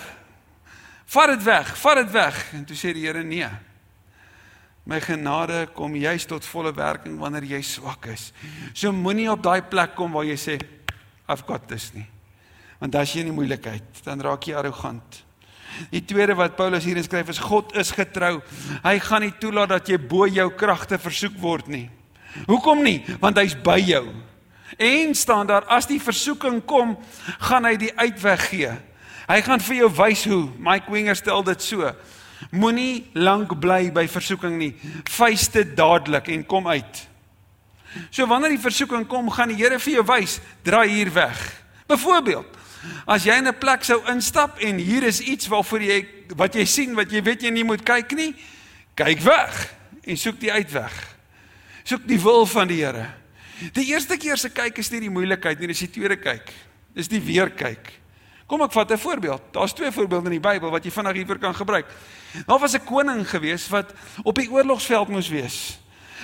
Vat 1.08 1.32
dit 1.34 1.42
weg. 1.42 1.72
Vat 1.80 2.02
dit 2.02 2.12
weg. 2.12 2.42
En 2.58 2.64
toe 2.68 2.76
sê 2.76 2.92
die 2.96 3.06
Here 3.06 3.24
nee. 3.24 3.48
My 4.88 5.00
genade 5.04 5.66
kom 5.76 5.96
juis 6.00 6.24
tot 6.28 6.46
volle 6.48 6.72
werking 6.72 7.18
wanneer 7.20 7.44
jy 7.44 7.60
swak 7.64 8.08
is. 8.12 8.30
So 8.72 8.92
moenie 8.92 9.28
op 9.28 9.42
daai 9.44 9.60
plek 9.68 9.94
kom 9.98 10.14
waar 10.16 10.24
jy 10.24 10.38
sê 10.40 10.56
I've 11.28 11.44
got 11.44 11.68
this 11.68 11.90
nie. 11.92 12.06
Want 12.80 12.96
as 12.96 13.12
jy 13.12 13.24
in 13.24 13.32
die 13.32 13.36
moeilikheid, 13.36 14.00
dan 14.06 14.22
raak 14.24 14.46
jy 14.48 14.56
arrogant. 14.56 15.24
Die 15.92 16.02
tweede 16.08 16.34
wat 16.38 16.56
Paulus 16.56 16.86
hier 16.88 16.98
skryf 17.04 17.28
is 17.34 17.40
God 17.42 17.74
is 17.78 17.92
getrou. 17.94 18.38
Hy 18.84 18.94
gaan 19.04 19.26
nie 19.26 19.34
toelaat 19.40 19.74
dat 19.76 19.90
jy 19.92 19.98
bo 20.00 20.26
jou 20.26 20.48
kragte 20.56 20.98
versoek 20.98 21.36
word 21.42 21.68
nie. 21.68 21.86
Hoekom 22.46 22.82
nie? 22.82 23.04
Want 23.20 23.38
hy's 23.40 23.56
by 23.62 23.78
jou. 23.82 24.04
En 24.76 25.14
staan 25.14 25.46
daar 25.46 25.64
as 25.64 25.88
die 25.88 26.00
versoeking 26.00 26.60
kom, 26.64 26.96
gaan 27.38 27.64
hy 27.64 27.76
die 27.80 27.92
uitweg 27.96 28.48
gee. 28.50 28.72
Hy 29.28 29.40
gaan 29.44 29.60
vir 29.60 29.76
jou 29.82 29.90
wys 29.98 30.24
hoe. 30.28 30.44
Mike 30.58 30.92
Winger 30.92 31.16
stel 31.16 31.42
dit 31.44 31.62
so. 31.62 31.92
Moenie 32.50 33.08
lank 33.14 33.56
bly 33.60 33.88
by 33.92 34.06
versoeking 34.08 34.58
nie. 34.60 34.74
Face 35.10 35.50
dit 35.52 35.76
dadelik 35.76 36.28
en 36.32 36.46
kom 36.46 36.68
uit. 36.68 37.06
So 38.10 38.28
wanneer 38.28 38.54
die 38.54 38.62
versoeking 38.62 39.06
kom, 39.08 39.30
gaan 39.32 39.48
die 39.48 39.58
Here 39.58 39.80
vir 39.80 39.98
jou 39.98 40.04
wys, 40.06 40.38
draai 40.62 40.88
hier 40.88 41.12
weg. 41.12 41.40
Byvoorbeeld, 41.88 42.58
As 43.08 43.24
jy 43.24 43.38
in 43.38 43.48
'n 43.48 43.58
plek 43.58 43.84
sou 43.84 43.98
instap 44.12 44.58
en 44.58 44.78
hier 44.78 45.02
is 45.02 45.20
iets 45.20 45.48
waarvoor 45.48 45.82
jy 45.82 46.06
wat 46.36 46.54
jy 46.54 46.64
sien 46.64 46.94
wat 46.94 47.10
jy 47.10 47.22
weet 47.22 47.42
jy 47.42 47.50
nie 47.50 47.64
moet 47.64 47.82
kyk 47.82 48.12
nie, 48.12 48.34
kyk 48.94 49.20
weg 49.20 49.74
en 50.04 50.16
soek 50.16 50.40
die 50.40 50.52
uitweg. 50.52 51.17
Soek 51.88 52.04
die 52.04 52.18
wil 52.20 52.44
van 52.46 52.68
die 52.68 52.82
Here. 52.82 53.06
Die 53.72 53.86
eerste 53.94 54.18
keer 54.20 54.36
se 54.36 54.50
kyk 54.52 54.76
is 54.82 54.90
nie 54.92 55.06
die 55.06 55.12
moeilikheid 55.12 55.58
nie, 55.60 55.70
dis 55.70 55.80
die 55.86 55.90
tweede 55.94 56.18
kyk. 56.20 56.50
Dis 56.94 57.08
die 57.08 57.20
weer 57.22 57.48
kyk. 57.48 57.88
Kom 58.48 58.62
ek 58.64 58.72
vat 58.72 58.92
'n 58.92 58.98
voorbeeld. 58.98 59.42
Daar's 59.52 59.72
twee 59.72 59.90
voorbeelde 59.92 60.26
in 60.26 60.40
die 60.40 60.48
Bybel 60.48 60.70
wat 60.70 60.84
jy 60.84 60.90
vinnig 60.90 61.12
hiervoor 61.12 61.38
kan 61.38 61.54
gebruik. 61.54 61.86
Daar 62.46 62.58
was 62.58 62.74
'n 62.74 62.84
koning 62.84 63.28
gewees 63.28 63.68
wat 63.68 63.94
op 64.22 64.34
die 64.34 64.50
oorlogsveld 64.50 65.08
moes 65.08 65.28
wees. 65.28 65.78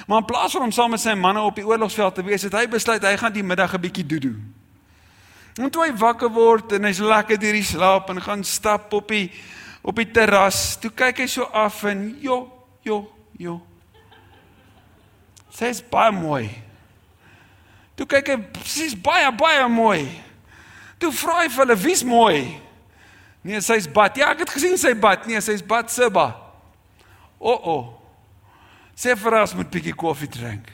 Maar 0.06 0.18
in 0.18 0.24
plaas 0.24 0.52
van 0.52 0.62
om 0.62 0.72
saam 0.72 0.90
met 0.90 1.00
sy 1.00 1.14
manne 1.14 1.40
op 1.40 1.54
die 1.54 1.66
oorlogsveld 1.66 2.14
te 2.14 2.22
wees, 2.22 2.42
het 2.42 2.52
hy 2.52 2.68
besluit 2.68 3.02
hy 3.02 3.16
gaan 3.16 3.32
die 3.32 3.42
middag 3.42 3.74
'n 3.74 3.80
bietjie 3.80 4.06
doodoo. 4.06 4.36
En 5.54 5.70
toe 5.70 5.84
hy 5.84 5.92
wakker 5.96 6.30
word 6.30 6.72
en 6.72 6.84
hy's 6.84 6.98
lekker 6.98 7.38
deur 7.38 7.52
die 7.52 7.62
slaap 7.62 8.10
en 8.10 8.22
gaan 8.22 8.44
stap 8.44 8.92
op 8.92 9.08
die 9.08 9.30
op 9.82 9.96
die 9.96 10.10
terras, 10.10 10.76
toe 10.80 10.90
kyk 10.90 11.18
hy 11.18 11.26
so 11.26 11.42
af 11.42 11.84
en 11.84 12.16
jo, 12.20 12.52
jo, 12.82 13.12
jo. 13.36 13.73
Sy's 15.54 15.80
baie 15.90 16.12
mooi. 16.14 16.48
Toe 17.94 18.06
kyk 18.10 18.30
hy, 18.32 18.38
sy's 18.66 18.94
baie 18.98 19.30
baie 19.38 19.66
mooi. 19.70 20.06
Toe 20.98 21.12
vra 21.14 21.42
hy 21.42 21.50
vir 21.50 21.62
hulle, 21.62 21.76
wie's 21.84 22.02
mooi? 22.06 22.40
Nee, 23.44 23.60
sy's 23.62 23.86
Bat. 23.90 24.18
Ja, 24.18 24.32
ek 24.34 24.46
het 24.46 24.54
gesien 24.56 24.78
sy 24.80 24.94
Bat. 24.98 25.28
Nee, 25.30 25.42
sy's 25.44 25.62
Bat 25.62 25.92
Siba. 25.92 26.30
O, 27.38 27.52
oh, 27.52 27.58
o. 27.58 27.76
Oh. 27.76 27.84
Sê 28.98 29.14
vir 29.18 29.36
ons 29.40 29.54
moet 29.58 29.70
bietjie 29.70 29.94
koffie 29.98 30.30
drink. 30.30 30.70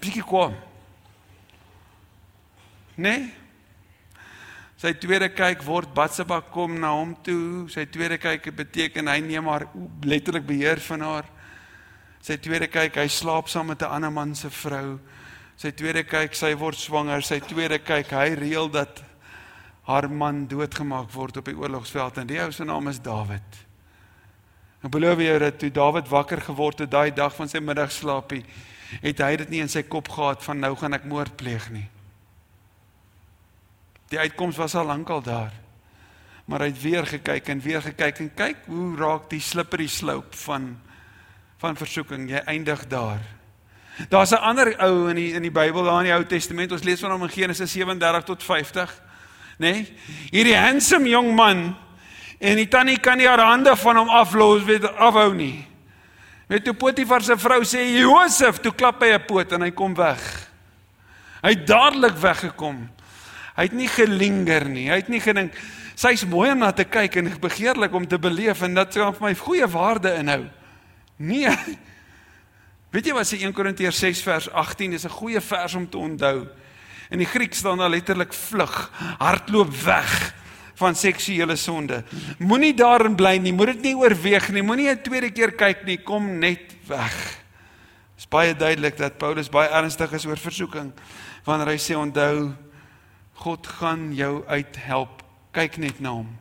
Bietjie 0.00 0.22
koffie. 0.26 0.62
Nee. 2.96 3.26
Sy 4.80 4.92
tweede 5.00 5.28
kyk 5.32 5.62
word 5.66 5.90
Batseba 5.96 6.38
kom 6.52 6.78
na 6.80 6.94
hom 6.96 7.14
toe. 7.24 7.66
Sy 7.72 7.84
tweede 7.88 8.18
kyk 8.20 8.48
beteken 8.56 9.08
hy 9.12 9.18
neem 9.24 9.48
haar 9.50 9.66
letterlik 10.04 10.46
beheer 10.48 10.80
van 10.88 11.04
haar. 11.04 11.28
Sy 12.26 12.40
tweede 12.42 12.66
kyk, 12.66 12.96
hy 12.98 13.06
slaap 13.06 13.46
saam 13.46 13.68
met 13.70 13.82
'n 13.82 13.92
ander 13.98 14.10
man 14.10 14.34
se 14.34 14.50
vrou. 14.50 14.98
Sy 15.56 15.70
tweede 15.70 16.02
kyk, 16.02 16.34
sy 16.34 16.54
word 16.54 16.74
swanger. 16.76 17.22
Sy 17.22 17.38
tweede 17.40 17.78
kyk, 17.78 18.10
hy 18.10 18.34
reël 18.34 18.68
dat 18.68 19.02
haar 19.86 20.10
man 20.10 20.46
doodgemaak 20.46 21.12
word 21.12 21.36
op 21.36 21.44
die 21.44 21.54
oorlogsveld 21.54 22.18
en 22.18 22.26
die 22.26 22.40
ou 22.42 22.50
se 22.50 22.64
naam 22.64 22.88
is 22.88 22.98
Dawid. 22.98 23.66
Ek 24.82 24.90
beloof 24.90 25.20
jou 25.22 25.38
dat 25.38 25.58
toe 25.58 25.70
Dawid 25.70 26.08
wakker 26.08 26.40
geword 26.40 26.78
het 26.78 26.90
daai 26.90 27.14
dag 27.14 27.34
van 27.34 27.48
sy 27.48 27.58
middagslaapie, 27.58 28.44
het 29.02 29.18
hy 29.18 29.36
dit 29.36 29.48
nie 29.50 29.60
in 29.60 29.68
sy 29.68 29.82
kop 29.82 30.08
gehad 30.08 30.42
van 30.42 30.60
nou 30.60 30.74
gaan 30.76 30.94
ek 30.94 31.04
moord 31.04 31.36
pleeg 31.36 31.70
nie. 31.70 31.86
Die 34.10 34.18
uitkoms 34.18 34.56
was 34.56 34.74
al 34.74 34.86
lankal 34.86 35.22
daar. 35.22 35.54
Maar 36.46 36.60
hy 36.60 36.66
het 36.66 36.82
weer 36.82 37.06
gekyk 37.06 37.48
en 37.48 37.60
weer 37.60 37.82
gekyk 37.82 38.20
en 38.20 38.34
kyk 38.34 38.66
hoe 38.66 38.96
raak 38.96 39.30
die 39.30 39.40
slippery 39.40 39.86
slope 39.86 40.36
van 40.36 40.76
van 41.58 41.76
versoeking. 41.76 42.30
Jy 42.30 42.42
eindig 42.44 42.86
daar. 42.86 43.20
Daar's 44.08 44.30
'n 44.30 44.42
ander 44.42 44.76
ou 44.78 45.08
in 45.08 45.16
die 45.16 45.32
in 45.32 45.42
die 45.42 45.50
Bybel 45.50 45.84
daar 45.84 45.98
in 45.98 46.04
die 46.04 46.12
Ou 46.12 46.24
Testament. 46.24 46.72
Ons 46.72 46.82
lees 46.82 47.00
van 47.00 47.10
hom 47.10 47.22
in 47.22 47.30
Genesis 47.30 47.72
37 47.72 48.24
tot 48.24 48.42
50. 48.42 49.02
Nê? 49.58 49.70
Nee? 49.70 49.96
Hierdie 50.30 50.56
handsome 50.56 51.08
jong 51.08 51.34
man 51.34 51.76
en 52.38 52.56
die 52.56 52.68
tannie 52.68 52.98
kan 53.00 53.16
nie 53.16 53.26
haar 53.26 53.40
hande 53.40 53.76
van 53.76 53.96
hom 53.96 54.08
aflos 54.08 54.64
weet 54.64 54.84
afhou 54.96 55.34
nie. 55.34 55.66
Met 56.46 56.64
toe 56.64 56.74
Potifar 56.74 57.22
se 57.22 57.38
vrou 57.38 57.64
sê 57.64 57.80
Josef, 57.98 58.60
toe 58.60 58.72
klap 58.74 59.00
hy 59.02 59.14
'n 59.14 59.24
poot 59.26 59.52
en 59.52 59.62
hy 59.62 59.70
kom 59.70 59.94
weg. 59.94 60.50
Hy 61.42 61.50
het 61.50 61.66
dadelik 61.66 62.16
weggekom. 62.16 62.88
Hy 63.56 63.62
het 63.62 63.72
nie 63.72 63.88
gelinger 63.88 64.68
nie. 64.68 64.88
Hy 64.88 64.96
het 64.96 65.08
nie 65.08 65.20
gedink 65.20 65.54
sy's 65.94 66.26
mooi 66.28 66.50
om 66.52 66.58
na 66.58 66.72
te 66.72 66.84
kyk 66.84 67.16
en 67.16 67.32
begeerlik 67.40 67.94
om 67.94 68.06
te 68.06 68.18
beleef 68.18 68.62
en 68.62 68.74
dat 68.74 68.92
sy 68.92 69.00
vir 69.00 69.20
my 69.20 69.34
goeie 69.34 69.66
waarde 69.66 70.12
inhou. 70.20 70.44
Nee. 71.16 71.48
Weet 72.92 73.06
jy 73.06 73.12
wat 73.16 73.28
se 73.28 73.38
1 73.40 73.52
Korintiërs 73.52 73.98
6 73.98 74.22
vers 74.22 74.50
18 74.50 74.92
is 74.92 75.04
'n 75.04 75.16
goeie 75.16 75.40
vers 75.40 75.74
om 75.74 75.88
te 75.88 75.98
onthou. 75.98 76.48
In 77.10 77.18
die 77.18 77.26
Grieks 77.26 77.58
staan 77.58 77.78
daar 77.78 77.90
letterlik 77.90 78.32
vlug, 78.32 78.90
hardloop 79.18 79.74
weg 79.84 80.34
van 80.74 80.94
seksuele 80.94 81.56
sonde. 81.56 82.04
Moenie 82.38 82.74
daarin 82.74 83.14
bly 83.16 83.36
nie, 83.36 83.52
moet 83.52 83.66
dit 83.66 83.82
nie 83.82 83.96
oorweeg 83.96 84.48
nie, 84.52 84.62
moenie 84.62 84.90
'n 84.90 85.02
tweede 85.02 85.30
keer 85.30 85.52
kyk 85.52 85.84
nie, 85.84 85.96
kom 85.96 86.38
net 86.38 86.74
weg. 86.86 87.14
Dit 88.16 88.24
is 88.24 88.28
baie 88.28 88.56
duidelik 88.56 88.96
dat 88.96 89.18
Paulus 89.18 89.48
baie 89.48 89.68
ernstig 89.68 90.12
is 90.12 90.26
oor 90.26 90.38
versoeking 90.38 90.92
wanneer 91.44 91.68
hy 91.68 91.78
sê 91.78 91.94
onthou 91.94 92.54
God 93.34 93.66
gaan 93.66 94.14
jou 94.14 94.44
uithelp. 94.48 95.22
Kyk 95.52 95.76
net 95.76 96.00
na 96.00 96.10
hom. 96.10 96.38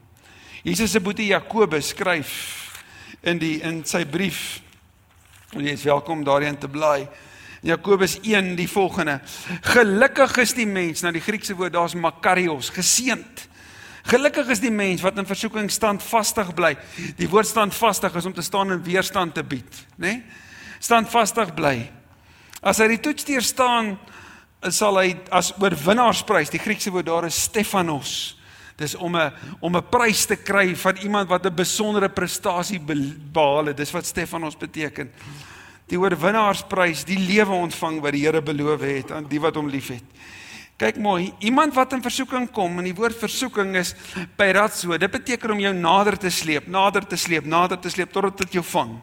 Jesus 0.64 0.92
se 0.92 1.00
boetie 1.00 1.28
Jakobus 1.28 1.88
skryf 1.88 2.32
in 3.22 3.38
die 3.38 3.62
in 3.62 3.84
sy 3.86 4.06
brief. 4.06 4.65
Jy 5.56 5.72
is 5.72 5.86
welkom 5.88 6.24
daarin 6.28 6.58
te 6.60 6.68
bly. 6.68 7.06
Jakobus 7.64 8.18
1 8.28 8.58
die 8.58 8.68
volgende. 8.68 9.22
Gelukkig 9.64 10.34
is 10.44 10.52
die 10.58 10.66
mens, 10.68 11.00
nou 11.02 11.14
die 11.16 11.24
Griekse 11.24 11.56
woord 11.56 11.72
daar's 11.72 11.96
makarios, 11.96 12.74
geseënd. 12.76 13.46
Gelukkig 14.12 14.52
is 14.52 14.60
die 14.60 14.74
mens 14.74 15.00
wat 15.06 15.16
in 15.18 15.26
versoeking 15.26 15.72
standvastig 15.72 16.52
bly. 16.58 16.74
Die 17.16 17.30
woord 17.32 17.48
standvastig 17.48 18.18
is 18.20 18.28
om 18.28 18.36
te 18.36 18.44
staan 18.44 18.76
en 18.76 18.84
weerstand 18.84 19.38
te 19.38 19.46
bied, 19.48 19.80
né? 19.96 20.12
Nee? 20.12 20.44
Standvastig 20.84 21.56
bly. 21.56 21.88
As 22.60 22.84
hy 22.84 22.90
die 22.92 23.00
toets 23.00 23.24
deurstaan, 23.26 23.94
sal 24.76 25.00
hy 25.00 25.14
as 25.32 25.54
oorwinnaarsprys, 25.56 26.52
die 26.52 26.62
Griekse 26.62 26.92
woord 26.92 27.08
daar 27.08 27.30
is 27.32 27.46
Stefanos. 27.48 28.36
Dis 28.76 28.96
om 28.96 29.16
'n 29.16 29.32
om 29.60 29.76
'n 29.76 29.90
prys 29.90 30.26
te 30.26 30.36
kry 30.36 30.76
van 30.76 30.98
iemand 30.98 31.30
wat 31.30 31.46
'n 31.46 31.56
besondere 31.56 32.10
prestasie 32.10 32.80
behaal 32.80 33.66
het. 33.66 33.78
Dis 33.78 33.92
wat 33.92 34.06
Stefanos 34.06 34.58
beteken. 34.58 35.12
Die 35.88 36.00
oorwinnaarsprys, 36.00 37.04
die 37.06 37.20
lewe 37.20 37.52
ontvang 37.52 38.02
wat 38.02 38.12
die 38.12 38.26
Here 38.26 38.42
beloof 38.42 38.82
het 38.82 39.12
aan 39.12 39.28
die 39.28 39.40
wat 39.40 39.56
hom 39.56 39.70
liefhet. 39.70 40.04
Kyk 40.78 40.98
mooi, 40.98 41.34
iemand 41.40 41.74
wat 41.74 41.94
in 41.94 42.02
versoeking 42.02 42.52
kom 42.52 42.78
en 42.78 42.84
die 42.84 42.96
woord 42.96 43.16
versoeking 43.16 43.76
is 43.76 43.94
peratso. 44.36 44.98
Dit 44.98 45.12
beteken 45.12 45.52
om 45.52 45.60
jou 45.60 45.74
nader 45.74 46.18
te 46.18 46.30
sleep, 46.30 46.68
nader 46.68 47.08
te 47.08 47.16
sleep, 47.16 47.46
nader 47.46 47.80
te 47.80 47.90
sleep 47.90 48.12
totdat 48.12 48.38
dit 48.38 48.54
jou 48.54 48.64
vang. 48.64 49.00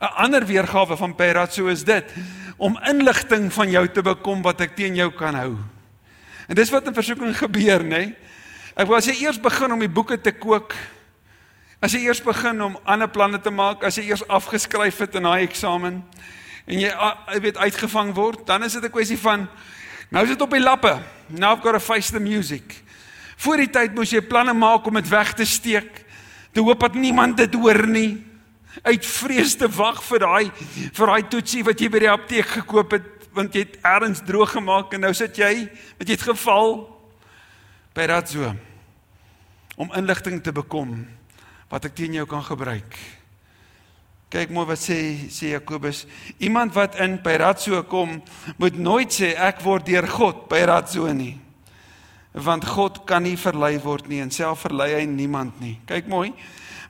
'n 0.00 0.12
Ander 0.16 0.44
weergawe 0.46 0.96
van 0.96 1.14
peratso 1.14 1.66
is 1.66 1.84
dit 1.84 2.04
om 2.56 2.78
inligting 2.88 3.52
van 3.52 3.70
jou 3.70 3.88
te 3.88 4.02
bekom 4.02 4.42
wat 4.42 4.60
ek 4.60 4.76
teen 4.76 4.94
jou 4.94 5.10
kan 5.10 5.34
hou. 5.34 5.56
En 6.48 6.54
dis 6.54 6.70
wat 6.70 6.86
in 6.86 6.94
versoeking 6.94 7.36
gebeur, 7.36 7.80
nê? 7.82 7.88
Nee? 7.88 8.14
Ek 8.76 8.84
wou 8.84 8.98
as 8.98 9.06
jy 9.08 9.14
eers 9.22 9.38
begin 9.40 9.72
om 9.72 9.80
die 9.80 9.88
boeke 9.88 10.18
te 10.20 10.34
kook, 10.36 10.74
as 11.80 11.94
jy 11.96 12.02
eers 12.04 12.18
begin 12.20 12.58
om 12.60 12.74
ander 12.84 13.08
planne 13.08 13.38
te 13.40 13.48
maak, 13.48 13.80
as 13.88 13.96
jy 13.96 14.02
eers 14.10 14.24
afgeskryf 14.28 14.98
het 15.00 15.14
in 15.16 15.24
daai 15.24 15.46
eksamen 15.46 16.02
en 16.66 16.82
jy 16.82 16.90
weet 17.40 17.56
uitgevang 17.56 18.10
word, 18.12 18.42
dan 18.44 18.66
is 18.68 18.76
dit 18.76 18.84
'n 18.84 18.92
kwessie 18.92 19.16
van 19.16 19.48
nou 20.10 20.24
is 20.24 20.28
dit 20.28 20.42
op 20.42 20.50
die 20.50 20.60
lappe. 20.60 21.00
Now 21.28 21.56
I've 21.56 21.62
got 21.62 21.72
to 21.72 21.80
face 21.80 22.12
the 22.12 22.20
music. 22.20 22.84
Voor 23.36 23.56
die 23.56 23.70
tyd 23.70 23.94
moes 23.94 24.10
jy 24.12 24.20
planne 24.20 24.52
maak 24.52 24.86
om 24.86 24.94
dit 24.94 25.08
weg 25.08 25.32
te 25.32 25.46
steek, 25.46 26.04
te 26.52 26.60
hoop 26.60 26.80
dat 26.80 26.94
niemand 26.94 27.36
dit 27.36 27.54
hoor 27.54 27.86
nie 27.86 28.22
uit 28.82 29.06
vrees 29.06 29.56
te 29.56 29.68
wag 29.68 30.02
vir 30.04 30.18
daai 30.18 30.50
vir 30.92 31.06
daai 31.06 31.28
toetsie 31.28 31.64
wat 31.64 31.80
jy 31.80 31.88
by 31.88 31.98
die 31.98 32.12
apteek 32.12 32.46
gekoop 32.46 32.92
het 32.92 33.08
want 33.32 33.54
jy 33.54 33.60
het 33.60 33.78
ergens 33.82 34.20
droog 34.20 34.52
gemaak 34.52 34.92
en 34.92 35.00
nou 35.00 35.14
sit 35.14 35.36
jy 35.38 35.70
met 35.98 36.08
jy 36.08 36.12
het 36.12 36.28
geval 36.28 36.95
by 37.96 38.04
so 38.28 38.52
om 39.76 39.92
inligting 39.96 40.42
te 40.42 40.52
bekom 40.52 41.06
wat 41.70 41.86
ek 41.88 41.94
teen 41.96 42.12
jou 42.12 42.26
kan 42.28 42.44
gebruik. 42.44 42.96
Kyk 44.28 44.50
mooi 44.52 44.66
wat 44.68 44.80
sê 44.82 44.98
sê 45.32 45.54
Jakobus, 45.54 46.04
iemand 46.38 46.74
wat 46.76 46.98
in 47.00 47.16
Peratso 47.22 47.82
kom, 47.88 48.18
moet 48.58 48.76
nooit 48.76 49.12
sê 49.12 49.32
ek 49.32 49.62
word 49.64 49.86
deur 49.86 50.06
God 50.12 50.44
Peratso 50.50 51.08
nie. 51.12 51.38
Want 52.34 52.66
God 52.68 53.04
kan 53.08 53.24
nie 53.24 53.36
verlei 53.40 53.78
word 53.80 54.10
nie 54.12 54.20
en 54.20 54.30
self 54.30 54.66
verlei 54.66 54.90
hy 54.92 55.04
niemand 55.08 55.56
nie. 55.60 55.78
Kyk 55.88 56.08
mooi. 56.12 56.34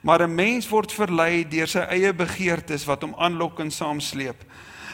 Maar 0.03 0.27
'n 0.27 0.35
mens 0.35 0.67
word 0.67 0.91
verlei 0.91 1.47
deur 1.47 1.67
sy 1.67 1.87
eie 1.87 2.13
begeertes 2.13 2.85
wat 2.85 3.01
hom 3.01 3.15
aanlok 3.17 3.59
en 3.59 3.71
saamsleep. 3.71 4.43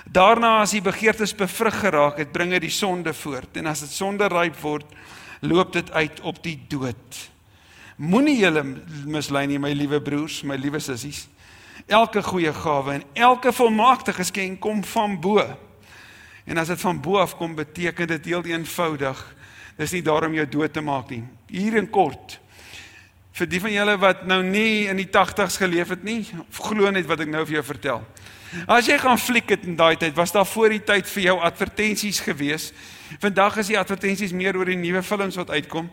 Daarna 0.06 0.62
as 0.62 0.71
die 0.71 0.82
begeertes 0.82 1.34
bevrug 1.34 1.80
geraak 1.80 2.17
het, 2.17 2.32
bring 2.32 2.52
hy 2.52 2.60
die 2.60 2.69
sonde 2.69 3.13
voort 3.13 3.58
en 3.58 3.67
as 3.67 3.80
dit 3.80 3.89
sonde 3.89 4.28
ryp 4.28 4.56
word, 4.62 4.86
loop 5.43 5.73
dit 5.73 5.91
uit 5.91 6.21
op 6.21 6.39
die 6.43 6.58
dood. 6.71 7.19
Moenie 8.01 8.38
julle 8.39 8.63
mislei 9.06 9.45
nie, 9.47 9.60
my 9.62 9.73
liewe 9.75 9.99
broers, 10.01 10.41
my 10.47 10.56
liewe 10.58 10.79
sissies. 10.82 11.27
Elke 11.86 12.23
goeie 12.23 12.53
gawe 12.56 12.95
en 12.95 13.03
elke 13.13 13.51
volmaakte 13.53 14.15
geskenk 14.15 14.62
kom 14.63 14.84
van 14.88 15.19
bo. 15.21 15.43
En 16.47 16.60
as 16.60 16.71
dit 16.71 16.79
van 16.79 16.99
bo 17.01 17.19
af 17.21 17.36
kom, 17.38 17.56
beteken 17.56 18.08
dit 18.08 18.32
heel 18.32 18.45
eenvoudig, 18.51 19.19
dis 19.77 19.91
nie 19.95 20.03
daarom 20.06 20.34
jou 20.36 20.47
dood 20.49 20.73
te 20.73 20.82
maak 20.82 21.12
nie. 21.12 21.23
Hier 21.51 21.77
in 21.79 21.89
kort. 21.89 22.39
Vir 23.34 23.49
die 23.49 23.62
van 23.62 23.73
julle 23.73 23.95
wat 23.97 24.25
nou 24.29 24.43
nie 24.45 24.86
in 24.91 24.99
die 24.99 25.10
80's 25.10 25.58
geleef 25.62 25.93
het 25.95 26.03
nie, 26.06 26.21
glo 26.53 26.91
net 26.93 27.08
wat 27.10 27.23
ek 27.25 27.32
nou 27.34 27.45
vir 27.47 27.60
jou 27.60 27.65
vertel. 27.71 28.03
As 28.68 28.86
jy 28.86 28.98
gaan 28.98 29.20
fliek 29.20 29.50
het 29.50 29.63
in 29.66 29.76
daai 29.76 29.96
tyd, 29.96 30.16
was 30.16 30.32
daar 30.32 30.46
voor 30.46 30.70
die 30.70 30.84
tyd 30.84 31.08
vir 31.10 31.24
jou 31.24 31.39
advertensies 31.39 32.20
gewees 32.20 32.74
Vandag 33.22 33.58
is 33.62 33.70
die 33.70 33.78
advertensies 33.78 34.34
meer 34.34 34.58
oor 34.58 34.70
die 34.70 34.78
nuwe 34.80 35.04
films 35.06 35.38
wat 35.38 35.52
uitkom. 35.54 35.89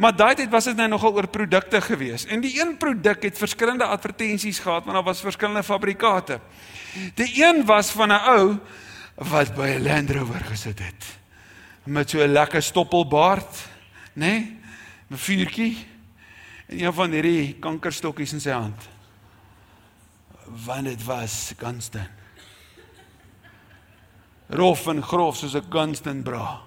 Maar 0.00 0.16
daai 0.16 0.34
tyd 0.40 0.50
was 0.52 0.68
dit 0.68 0.76
nou 0.76 0.88
nogal 0.90 1.14
oor 1.16 1.28
produkte 1.32 1.80
gewees. 1.84 2.26
En 2.26 2.42
die 2.44 2.52
een 2.58 2.76
produk 2.80 3.22
het 3.24 3.38
verskillende 3.38 3.88
advertensies 3.88 4.60
gehad 4.64 4.84
want 4.84 4.96
daar 4.98 5.06
was 5.06 5.24
verskillende 5.24 5.62
fabrikate. 5.62 6.40
Die 7.18 7.30
een 7.44 7.64
was 7.66 7.90
van 7.90 8.12
'n 8.12 8.20
ou 8.36 8.58
wat 9.14 9.54
by 9.54 9.76
'n 9.76 9.82
Land 9.82 10.10
Rover 10.10 10.44
gesit 10.44 10.78
het 10.78 11.18
met 11.84 12.10
so 12.10 12.18
'n 12.18 12.32
lekker 12.32 12.62
stoppelbaard, 12.62 13.68
né? 14.12 14.26
Nee, 14.26 14.56
'n 15.10 15.16
vuurtjie 15.16 15.86
en 16.66 16.84
een 16.84 16.92
van 16.92 17.10
hierdie 17.10 17.56
kankerstokkies 17.60 18.32
in 18.32 18.40
sy 18.40 18.50
hand. 18.50 18.97
Want 20.64 20.84
dit 20.84 21.04
was 21.04 21.52
Gunston 21.58 22.16
rof 24.48 24.86
en 24.86 25.02
grof 25.02 25.36
soos 25.36 25.54
'n 25.54 25.64
Gunston 25.70 26.22
bra. 26.22 26.60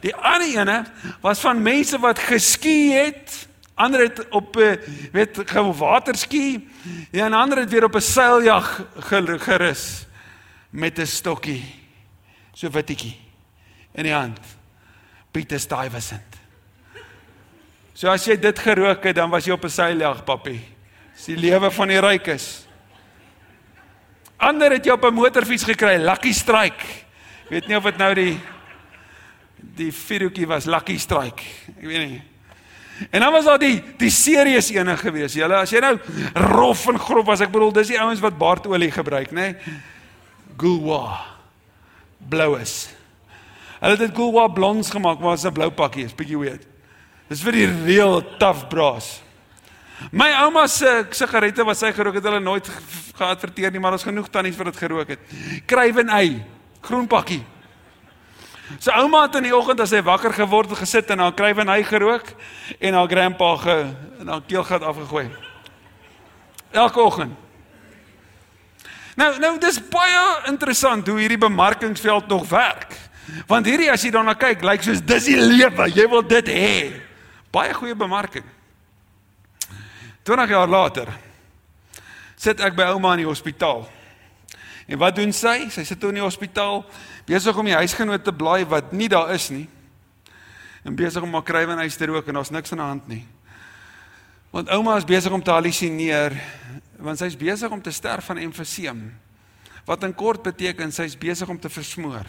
Die 0.00 0.14
ander 0.14 0.58
ene 0.58 0.84
was 1.20 1.40
van 1.40 1.62
mense 1.62 1.98
wat 1.98 2.18
geski 2.18 2.92
het, 2.92 3.48
ander 3.74 4.00
het 4.00 4.28
op 4.28 4.56
'n 4.56 4.78
weet 5.12 5.52
waterski 5.76 6.68
en 7.10 7.32
ander 7.32 7.58
het 7.58 7.70
weer 7.70 7.84
op 7.84 7.94
'n 7.94 8.00
seiljag 8.00 8.84
gerus 9.38 10.06
met 10.70 10.98
'n 10.98 11.06
stokkie 11.06 11.64
so 12.52 12.70
wittetjie 12.70 13.16
in 13.92 14.02
die 14.02 14.12
hand. 14.12 14.40
Pieter 15.30 15.60
Stuyvesant. 15.60 16.36
So 17.92 18.08
as 18.08 18.24
jy 18.24 18.38
dit 18.38 18.58
gerook 18.58 19.04
het, 19.04 19.16
dan 19.16 19.30
was 19.30 19.44
jy 19.44 19.52
op 19.52 19.64
'n 19.64 19.68
seiljag, 19.68 20.24
papie. 20.24 20.75
Dis 21.16 21.30
die 21.32 21.38
lewe 21.40 21.70
van 21.72 21.88
die 21.88 22.00
rykes. 22.00 22.66
Ander 24.36 24.76
het 24.76 24.84
jy 24.84 24.92
op 24.92 25.04
'n 25.04 25.14
motorfiets 25.14 25.64
gekry, 25.64 25.96
Lucky 25.96 26.32
Strike. 26.32 26.84
Ek 27.46 27.50
weet 27.50 27.68
nie 27.68 27.76
of 27.76 27.84
dit 27.84 27.98
nou 27.98 28.14
die 28.14 28.40
die 29.76 29.92
fietjie 29.92 30.46
was 30.46 30.66
Lucky 30.66 30.98
Strike. 30.98 31.42
Ek 31.76 31.84
weet 31.84 32.08
nie. 32.08 32.22
En 33.10 33.20
dan 33.20 33.32
was 33.32 33.44
daar 33.44 33.60
die 33.60 33.82
die 34.00 34.10
serieus 34.10 34.70
ene 34.72 34.96
gewees. 34.96 35.34
Julle 35.36 35.56
as 35.60 35.72
jy 35.72 35.80
nou 35.84 35.98
rof 36.34 36.86
en 36.88 36.98
grof 36.98 37.26
was, 37.26 37.40
ek 37.44 37.52
bedoel 37.52 37.72
dis 37.72 37.92
die 37.92 38.00
ouens 38.00 38.22
wat 38.24 38.38
baardolie 38.38 38.90
gebruik, 38.90 39.32
nê? 39.36 39.52
Nee? 39.52 39.74
Gulwa. 40.56 41.20
Bloues. 42.28 42.88
Hulle 43.80 43.92
het 43.92 44.00
dit 44.06 44.16
Gulwa 44.16 44.48
blonds 44.48 44.90
gemaak, 44.90 45.20
maar 45.20 45.36
dit 45.36 45.44
is 45.44 45.50
'n 45.50 45.52
blou 45.52 45.70
pakkie, 45.70 46.04
is 46.04 46.14
bietjie 46.14 46.38
weird. 46.38 46.66
Dis 47.28 47.42
vir 47.42 47.52
die 47.52 47.68
real 47.84 48.22
tough 48.38 48.68
bras. 48.68 49.22
My 50.12 50.28
ouma 50.44 50.66
se 50.68 51.06
sigarette 51.16 51.64
wat 51.64 51.78
sy 51.80 51.90
gerook 51.96 52.18
het, 52.18 52.26
hulle 52.28 52.40
nooit 52.40 52.68
geadverteer 53.16 53.72
nie, 53.72 53.80
maar 53.80 53.96
ons 53.96 54.04
genoeg 54.06 54.28
tannies 54.32 54.56
wat 54.58 54.70
dit 54.70 54.80
gerook 54.84 55.14
het. 55.14 55.36
Krywen 55.66 56.12
ei, 56.12 56.42
groen 56.84 57.08
pakkie. 57.10 57.42
So 58.82 58.90
ouma 58.90 59.22
het 59.24 59.38
in 59.38 59.46
die 59.46 59.54
oggend 59.54 59.80
as 59.80 59.94
hy 59.94 60.02
wakker 60.04 60.34
geword 60.34 60.72
het 60.72 60.80
gesit 60.82 61.10
en 61.14 61.22
haar 61.22 61.34
krywen 61.38 61.70
hy 61.70 61.80
gerook 61.86 62.32
en 62.80 62.96
haar 62.98 63.10
grandpa 63.10 63.50
ge 63.62 63.76
en 64.20 64.32
haar 64.32 64.42
keelgat 64.46 64.82
afgegooi. 64.82 65.28
Elke 66.74 67.00
oggend. 67.00 67.36
Nou 69.16 69.30
nou 69.40 69.54
dis 69.62 69.78
baie 69.88 70.24
interessant 70.50 71.06
hoe 71.08 71.20
hierdie 71.20 71.40
bemarkingsveld 71.40 72.26
nog 72.28 72.48
werk. 72.50 72.90
Want 73.48 73.66
hierdie 73.66 73.88
as 73.90 74.04
jy 74.04 74.10
daarna 74.14 74.36
kyk, 74.38 74.60
lyk 74.66 74.84
soos 74.84 75.00
dis 75.02 75.30
die 75.30 75.38
lewe. 75.40 75.88
Jy 75.94 76.04
wil 76.10 76.26
dit 76.26 76.50
hê. 76.52 76.76
Baie 77.54 77.72
goeie 77.74 77.96
bemarking. 77.96 78.44
20 80.26 80.50
jaar 80.50 80.68
later 80.68 81.12
sit 82.36 82.58
ek 82.60 82.74
by 82.76 82.88
ouma 82.90 83.14
in 83.14 83.22
die 83.22 83.28
hospitaal. 83.28 83.86
En 84.90 84.98
wat 84.98 85.16
doen 85.16 85.32
sy? 85.34 85.68
Sy 85.72 85.84
sit 85.86 86.00
toe 86.02 86.10
in 86.12 86.18
die 86.18 86.24
hospitaal 86.24 86.82
besig 87.26 87.56
om 87.58 87.66
die 87.66 87.76
huisgenoot 87.78 88.26
te 88.26 88.34
blaai 88.34 88.66
wat 88.68 88.90
nie 88.94 89.08
daar 89.10 89.32
is 89.34 89.48
nie. 89.54 89.64
En 90.86 90.98
besig 90.98 91.22
om 91.22 91.30
maar 91.30 91.46
krywe 91.46 91.74
en 91.74 91.82
huis 91.86 91.98
te 91.98 92.10
rook 92.10 92.26
en 92.26 92.38
daar's 92.38 92.52
niks 92.54 92.74
aan 92.74 92.82
die 92.82 92.88
hand 92.90 93.08
nie. 93.10 93.22
Want 94.50 94.70
ouma 94.74 94.96
is 94.98 95.06
besig 95.06 95.32
om 95.34 95.42
te 95.42 95.54
halusineer 95.54 96.36
want 97.02 97.20
sy's 97.20 97.38
besig 97.38 97.70
om 97.70 97.82
te 97.82 97.92
sterf 97.94 98.26
van 98.30 98.42
emfyseem. 98.42 99.00
Wat 99.86 100.04
in 100.06 100.14
kort 100.16 100.42
beteken 100.42 100.94
sy's 100.94 101.14
besig 101.18 101.48
om 101.48 101.58
te 101.60 101.70
versmoor. 101.70 102.26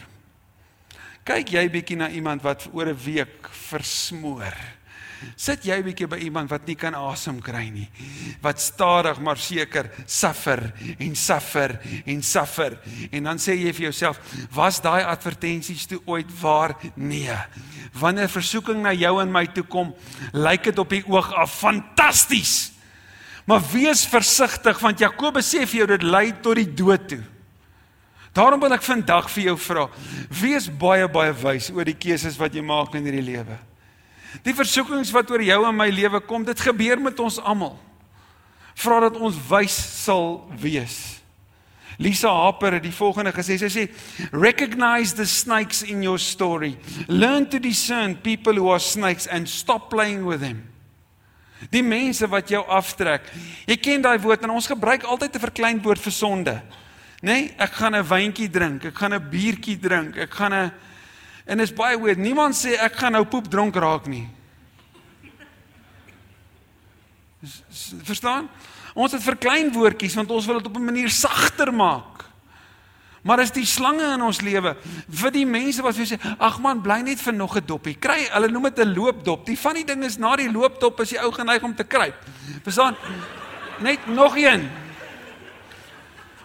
Kyk 1.26 1.54
jy 1.56 1.66
bietjie 1.72 1.98
na 1.98 2.10
iemand 2.14 2.46
wat 2.46 2.68
oor 2.72 2.86
'n 2.86 3.02
week 3.04 3.48
versmoor. 3.68 4.54
Sit 5.36 5.64
jy 5.64 5.78
'n 5.78 5.84
bietjie 5.84 6.06
by 6.06 6.16
iemand 6.16 6.50
wat 6.50 6.66
nie 6.66 6.76
kan 6.76 6.94
asem 6.94 7.40
kry 7.40 7.68
nie. 7.70 7.88
Wat 8.40 8.60
stadig 8.60 9.20
maar 9.20 9.36
seker 9.36 9.90
suffer 10.06 10.72
en 10.98 11.14
suffer 11.14 11.80
en 12.06 12.22
suffer 12.22 12.78
en 13.10 13.24
dan 13.24 13.38
sê 13.38 13.54
jy 13.54 13.72
vir 13.72 13.90
jouself, 13.90 14.20
was 14.52 14.80
daai 14.80 15.02
advertensies 15.04 15.86
toe 15.86 16.00
ooit 16.06 16.40
waar? 16.40 16.76
Nee. 16.96 17.36
Wanneer 17.92 18.28
versoeking 18.28 18.82
na 18.82 18.92
jou 18.92 19.20
en 19.22 19.32
my 19.32 19.46
toe 19.46 19.64
kom, 19.64 19.94
lyk 20.32 20.64
dit 20.64 20.78
op 20.78 20.90
die 20.90 21.04
oog 21.06 21.32
af 21.34 21.58
fantasties. 21.58 22.72
Maar 23.48 23.62
wees 23.72 24.06
versigtig 24.06 24.78
want 24.78 25.00
Jakobus 25.00 25.54
sê 25.54 25.64
vir 25.66 25.80
jou 25.80 25.86
dit 25.86 26.02
lei 26.02 26.32
tot 26.42 26.56
die 26.56 26.74
dood 26.74 27.08
toe. 27.08 27.22
Daarom 28.36 28.60
wil 28.60 28.74
ek 28.76 28.84
vandag 28.84 29.30
vir 29.32 29.48
jou 29.48 29.56
vra, 29.58 29.86
wees 30.30 30.68
baie 30.68 31.08
baie 31.10 31.32
wys 31.32 31.72
oor 31.74 31.88
die 31.88 31.96
keuses 31.96 32.36
wat 32.38 32.54
jy 32.54 32.62
maak 32.62 32.94
in 32.94 33.08
hierdie 33.08 33.24
lewe. 33.24 33.56
Die 34.42 34.54
versoekings 34.54 35.12
wat 35.14 35.30
oor 35.30 35.42
jou 35.42 35.60
en 35.68 35.76
my 35.76 35.88
lewe 35.88 36.20
kom, 36.20 36.44
dit 36.44 36.60
gebeur 36.60 37.00
met 37.00 37.20
ons 37.20 37.38
almal. 37.40 37.78
Vra 38.78 39.00
dat 39.00 39.16
ons 39.16 39.36
wys 39.48 39.74
sal 40.04 40.44
wees. 40.60 41.18
Lisa 41.98 42.30
Harper 42.30 42.76
het 42.76 42.84
die 42.84 42.94
volgende 42.94 43.32
gesê. 43.34 43.58
Sy 43.58 43.66
sê, 43.66 43.88
"Recognize 44.30 45.14
the 45.14 45.26
snakes 45.26 45.82
in 45.82 46.02
your 46.02 46.18
story. 46.18 46.78
Learn 47.08 47.48
to 47.48 47.58
discern 47.58 48.16
people 48.16 48.54
who 48.54 48.70
are 48.70 48.78
snakes 48.78 49.26
and 49.26 49.48
stop 49.48 49.90
playing 49.90 50.24
with 50.24 50.40
them." 50.40 50.68
Die 51.70 51.82
mense 51.82 52.28
wat 52.28 52.48
jou 52.48 52.62
aftrek. 52.66 53.22
Jy 53.66 53.76
ken 53.76 54.02
daai 54.02 54.18
woord 54.18 54.42
en 54.42 54.50
ons 54.50 54.66
gebruik 54.66 55.02
altyd 55.02 55.34
'n 55.34 55.40
verklein 55.40 55.82
woord 55.82 55.98
vir 55.98 56.12
sonde. 56.12 56.62
Nê? 57.20 57.32
Nee, 57.32 57.54
ek 57.58 57.72
gaan 57.72 57.96
'n 57.96 58.04
wyntjie 58.04 58.50
drink, 58.50 58.84
ek 58.84 58.94
gaan 58.94 59.14
'n 59.14 59.30
biertjie 59.30 59.78
drink, 59.78 60.16
ek 60.16 60.30
gaan 60.30 60.52
'n 60.52 60.72
En 61.48 61.60
is 61.64 61.72
baie 61.72 61.96
weird. 61.96 62.20
Niemand 62.20 62.56
sê 62.56 62.76
ek 62.76 62.98
gaan 63.00 63.16
nou 63.16 63.24
poep 63.24 63.48
dronk 63.48 63.76
raak 63.80 64.06
nie. 64.10 64.26
Verstaan? 68.04 68.50
Ons 68.98 69.14
het 69.16 69.24
verklein 69.24 69.70
woordjies 69.72 70.16
want 70.18 70.32
ons 70.34 70.46
wil 70.48 70.60
dit 70.60 70.68
op 70.68 70.76
'n 70.76 70.84
manier 70.84 71.08
sagter 71.08 71.72
maak. 71.72 72.26
Maar 73.22 73.40
as 73.40 73.52
die 73.52 73.66
slange 73.66 74.04
in 74.14 74.22
ons 74.22 74.40
lewe, 74.40 74.76
vir 75.10 75.30
die 75.30 75.46
mense 75.46 75.82
wat 75.82 75.94
sê, 75.94 76.18
ag 76.38 76.60
man, 76.60 76.82
bly 76.82 77.00
net 77.00 77.20
vir 77.20 77.32
nog 77.32 77.56
'n 77.56 77.66
doppie. 77.66 77.94
Kry, 77.94 78.28
hulle 78.30 78.48
noem 78.48 78.62
dit 78.62 78.78
'n 78.78 78.94
loopdop. 78.94 79.46
Die 79.46 79.58
van 79.58 79.74
die 79.74 79.84
ding 79.84 80.04
is 80.04 80.18
na 80.18 80.36
die 80.36 80.52
loopdop 80.52 81.00
as 81.00 81.10
jy 81.10 81.18
ou 81.18 81.32
geneig 81.32 81.62
om 81.62 81.74
te 81.74 81.84
kruip. 81.84 82.14
Verstaan? 82.62 82.96
Net 83.80 84.06
nog 84.06 84.36
een. 84.36 84.70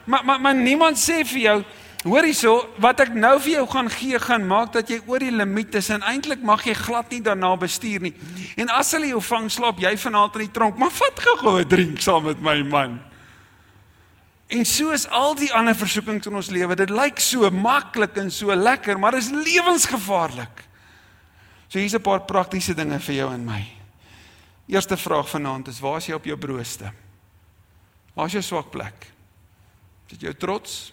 Maar 0.03 0.25
maar 0.25 0.41
maar 0.41 0.55
niemand 0.55 0.97
sê 0.97 1.25
vir 1.25 1.39
jou 1.39 1.63
Hoor 2.03 2.25
hierso, 2.27 2.57
wat 2.83 2.99
ek 2.99 3.13
nou 3.15 3.37
vir 3.39 3.53
jou 3.53 3.63
gaan 3.71 3.87
gee, 3.91 4.19
gaan 4.19 4.43
maak 4.47 4.73
dat 4.75 4.89
jy 4.91 4.97
oor 5.07 5.23
die 5.23 5.31
limiet 5.31 5.75
is 5.79 5.87
en 5.93 6.03
eintlik 6.03 6.41
mag 6.43 6.65
jy 6.67 6.73
glad 6.75 7.13
nie 7.15 7.21
daarna 7.23 7.53
bestuur 7.55 8.03
nie. 8.03 8.11
En 8.59 8.67
as 8.75 8.91
hulle 8.91 9.13
jou 9.13 9.21
vang, 9.23 9.47
slaap 9.51 9.79
jy 9.79 9.93
vanaand 10.01 10.35
in 10.35 10.43
die 10.43 10.51
tronk, 10.51 10.75
maar 10.81 10.91
vat 10.91 11.19
gou 11.23 11.59
'n 11.59 11.67
drink 11.67 12.01
saam 12.01 12.25
met 12.25 12.41
my 12.41 12.61
man. 12.61 12.99
En 14.49 14.65
so 14.65 14.91
is 14.91 15.07
al 15.07 15.35
die 15.35 15.53
ander 15.53 15.75
versoekings 15.75 16.27
in 16.27 16.35
ons 16.35 16.49
lewe. 16.49 16.75
Dit 16.75 16.89
lyk 16.89 17.19
so 17.19 17.49
maklik 17.49 18.17
en 18.17 18.31
so 18.31 18.55
lekker, 18.55 18.99
maar 18.99 19.11
dit 19.11 19.23
is 19.23 19.31
lewensgevaarlik. 19.31 20.67
So 21.67 21.79
hier's 21.79 21.95
'n 21.95 22.01
paar 22.01 22.21
praktiese 22.21 22.73
dinge 22.75 22.99
vir 22.99 23.15
jou 23.15 23.33
en 23.33 23.45
my. 23.45 23.65
Eerste 24.67 24.97
vraag 24.97 25.29
vanaand 25.29 25.67
is: 25.67 25.79
Waar 25.79 25.97
is 25.97 26.05
jy 26.05 26.13
op 26.13 26.25
jou 26.25 26.37
broodste? 26.37 26.91
Waar 28.13 28.25
is 28.25 28.31
jou 28.31 28.43
swak 28.43 28.69
plek? 28.69 29.07
Is 30.05 30.17
dit 30.17 30.21
jou 30.21 30.33
trots? 30.33 30.92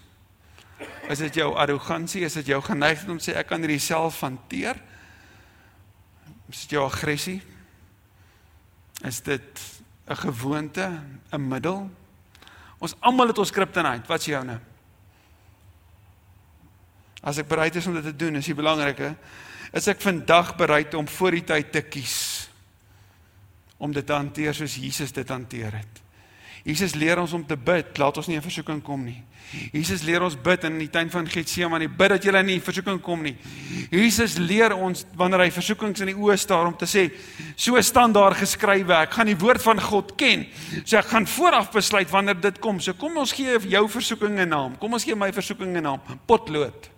Is 1.10 1.18
dit 1.18 1.34
jou 1.34 1.54
arrogansie? 1.58 2.24
Is 2.24 2.38
dit 2.38 2.52
jou 2.52 2.60
geneigtheid 2.62 3.10
om 3.10 3.18
sê 3.18 3.34
ek 3.40 3.50
kan 3.50 3.60
hierdie 3.60 3.82
self 3.82 4.20
hanteer? 4.20 4.78
Is 6.50 6.64
dit 6.64 6.76
jou 6.78 6.84
aggressie? 6.84 7.40
Is 9.04 9.20
dit 9.20 9.60
'n 10.08 10.16
gewoonte, 10.16 11.00
'n 11.32 11.48
middel? 11.48 11.90
Ons 12.78 12.94
almal 13.00 13.28
het 13.28 13.38
ons 13.38 13.50
kryptonite. 13.50 14.06
Wat's 14.08 14.24
joune? 14.24 14.60
As 17.22 17.38
ek 17.38 17.48
bereid 17.48 17.76
is 17.76 17.86
om 17.86 17.94
dit 17.94 18.04
te 18.04 18.16
doen, 18.16 18.36
is 18.36 18.46
die 18.46 18.54
belangrike 18.54 19.16
is 19.72 19.86
ek 19.86 20.00
vandag 20.02 20.56
bereid 20.58 20.94
om 20.98 21.08
voor 21.08 21.30
die 21.30 21.44
tyd 21.46 21.72
te 21.72 21.82
kies 21.86 22.48
om 23.80 23.92
dit 23.92 24.06
te 24.06 24.12
hanteer 24.12 24.54
soos 24.54 24.74
Jesus 24.76 25.12
dit 25.12 25.28
hanteer 25.28 25.72
het. 25.78 26.00
Jesus 26.64 26.94
leer 26.94 27.18
ons 27.20 27.32
om 27.32 27.42
te 27.46 27.56
bid, 27.56 27.96
laat 27.98 28.18
ons 28.20 28.26
nie 28.28 28.36
in 28.36 28.44
versoeking 28.44 28.82
kom 28.84 29.00
nie. 29.06 29.16
Jesus 29.72 30.04
leer 30.06 30.22
ons 30.22 30.36
bid 30.38 30.62
in 30.68 30.76
die 30.78 30.90
tuin 30.92 31.08
van 31.10 31.26
Getsemane, 31.26 31.88
bid 31.88 32.12
dat 32.12 32.26
jy 32.26 32.42
nie 32.44 32.58
in 32.58 32.62
versoeking 32.62 33.00
kom 33.02 33.24
nie. 33.24 33.32
Jesus 33.90 34.36
leer 34.38 34.74
ons 34.76 35.06
wanneer 35.18 35.46
hy 35.46 35.48
versoekings 35.54 36.04
in 36.04 36.12
die 36.12 36.18
oë 36.18 36.36
staar 36.38 36.68
om 36.68 36.76
te 36.78 36.86
sê, 36.86 37.08
so 37.56 37.80
staan 37.82 38.12
daar 38.14 38.36
geskrywe, 38.38 38.94
ek 39.06 39.16
gaan 39.16 39.30
die 39.32 39.38
woord 39.40 39.64
van 39.64 39.80
God 39.82 40.12
ken. 40.20 40.44
So 40.84 41.00
ek 41.00 41.10
gaan 41.14 41.26
vooraf 41.26 41.72
besluit 41.74 42.12
wanneer 42.12 42.38
dit 42.38 42.60
kom. 42.62 42.78
So 42.78 42.94
kom 42.98 43.16
ons 43.18 43.34
gee 43.34 43.56
jou 43.72 43.84
versoeking 43.88 44.38
'n 44.38 44.48
naam. 44.48 44.78
Kom 44.78 44.92
ons 44.92 45.04
gee 45.04 45.16
my 45.16 45.32
versoeking 45.32 45.76
'n 45.76 45.82
naam. 45.82 46.00
Potlood. 46.26 46.90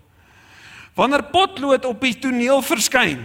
Wanneer 0.94 1.22
potlood 1.22 1.85
op 1.85 2.01
die 2.01 2.18
toneel 2.18 2.61
verskyn, 2.62 3.25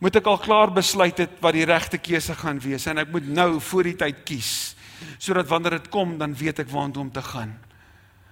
moet 0.00 0.16
ek 0.16 0.26
al 0.26 0.38
klaar 0.38 0.72
besluit 0.72 1.18
het 1.18 1.30
wat 1.40 1.52
die 1.52 1.64
regte 1.64 1.98
keuse 1.98 2.34
gaan 2.34 2.58
wees 2.58 2.86
en 2.86 2.98
ek 2.98 3.12
moet 3.12 3.28
nou 3.28 3.60
voor 3.60 3.82
die 3.84 3.96
tyd 3.96 4.24
kies 4.24 4.74
sodat 5.18 5.48
wanneer 5.48 5.78
dit 5.78 5.90
kom 5.92 6.18
dan 6.18 6.34
weet 6.36 6.62
ek 6.64 6.70
waartoe 6.72 7.02
om 7.02 7.12
te 7.12 7.22
gaan. 7.22 7.56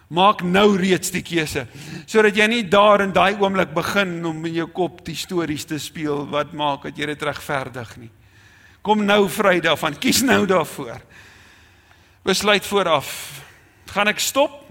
Maak 0.09 0.40
nou 0.42 0.76
reeds 0.81 1.12
die 1.12 1.22
keuse 1.22 1.66
sodat 2.09 2.37
jy 2.37 2.46
nie 2.48 2.62
daar 2.68 3.04
in 3.04 3.12
daai 3.12 3.37
oomblik 3.37 3.74
begin 3.76 4.20
om 4.26 4.44
in 4.48 4.54
jou 4.62 4.68
kop 4.72 5.02
die 5.04 5.16
stories 5.16 5.66
te 5.68 5.78
speel 5.78 6.24
wat 6.33 6.54
maak 6.57 6.88
dat 6.88 6.98
jy 6.98 7.11
dit 7.12 7.26
regverdig 7.28 7.96
nie. 8.00 8.12
Kom 8.83 9.04
nou 9.04 9.26
Vrydag 9.28 9.78
van 9.78 9.98
kies 10.00 10.22
nou 10.24 10.46
daarvoor. 10.48 11.02
Besluit 12.24 12.66
vooraf. 12.66 13.11
Gaan 13.92 14.09
ek 14.09 14.20
stop? 14.20 14.62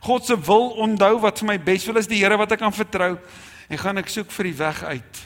God 0.00 0.24
se 0.24 0.36
wil 0.46 0.70
onthou 0.78 1.18
wat 1.20 1.40
vir 1.42 1.48
my 1.48 1.58
bes 1.58 1.86
wil 1.88 1.98
is 2.00 2.08
die 2.08 2.22
Here 2.22 2.38
wat 2.38 2.54
ek 2.54 2.62
kan 2.62 2.74
vertrou 2.74 3.16
en 3.68 3.80
gaan 3.82 4.00
ek 4.00 4.08
soek 4.12 4.30
vir 4.32 4.50
die 4.50 4.56
weg 4.60 4.82
uit. 4.84 5.20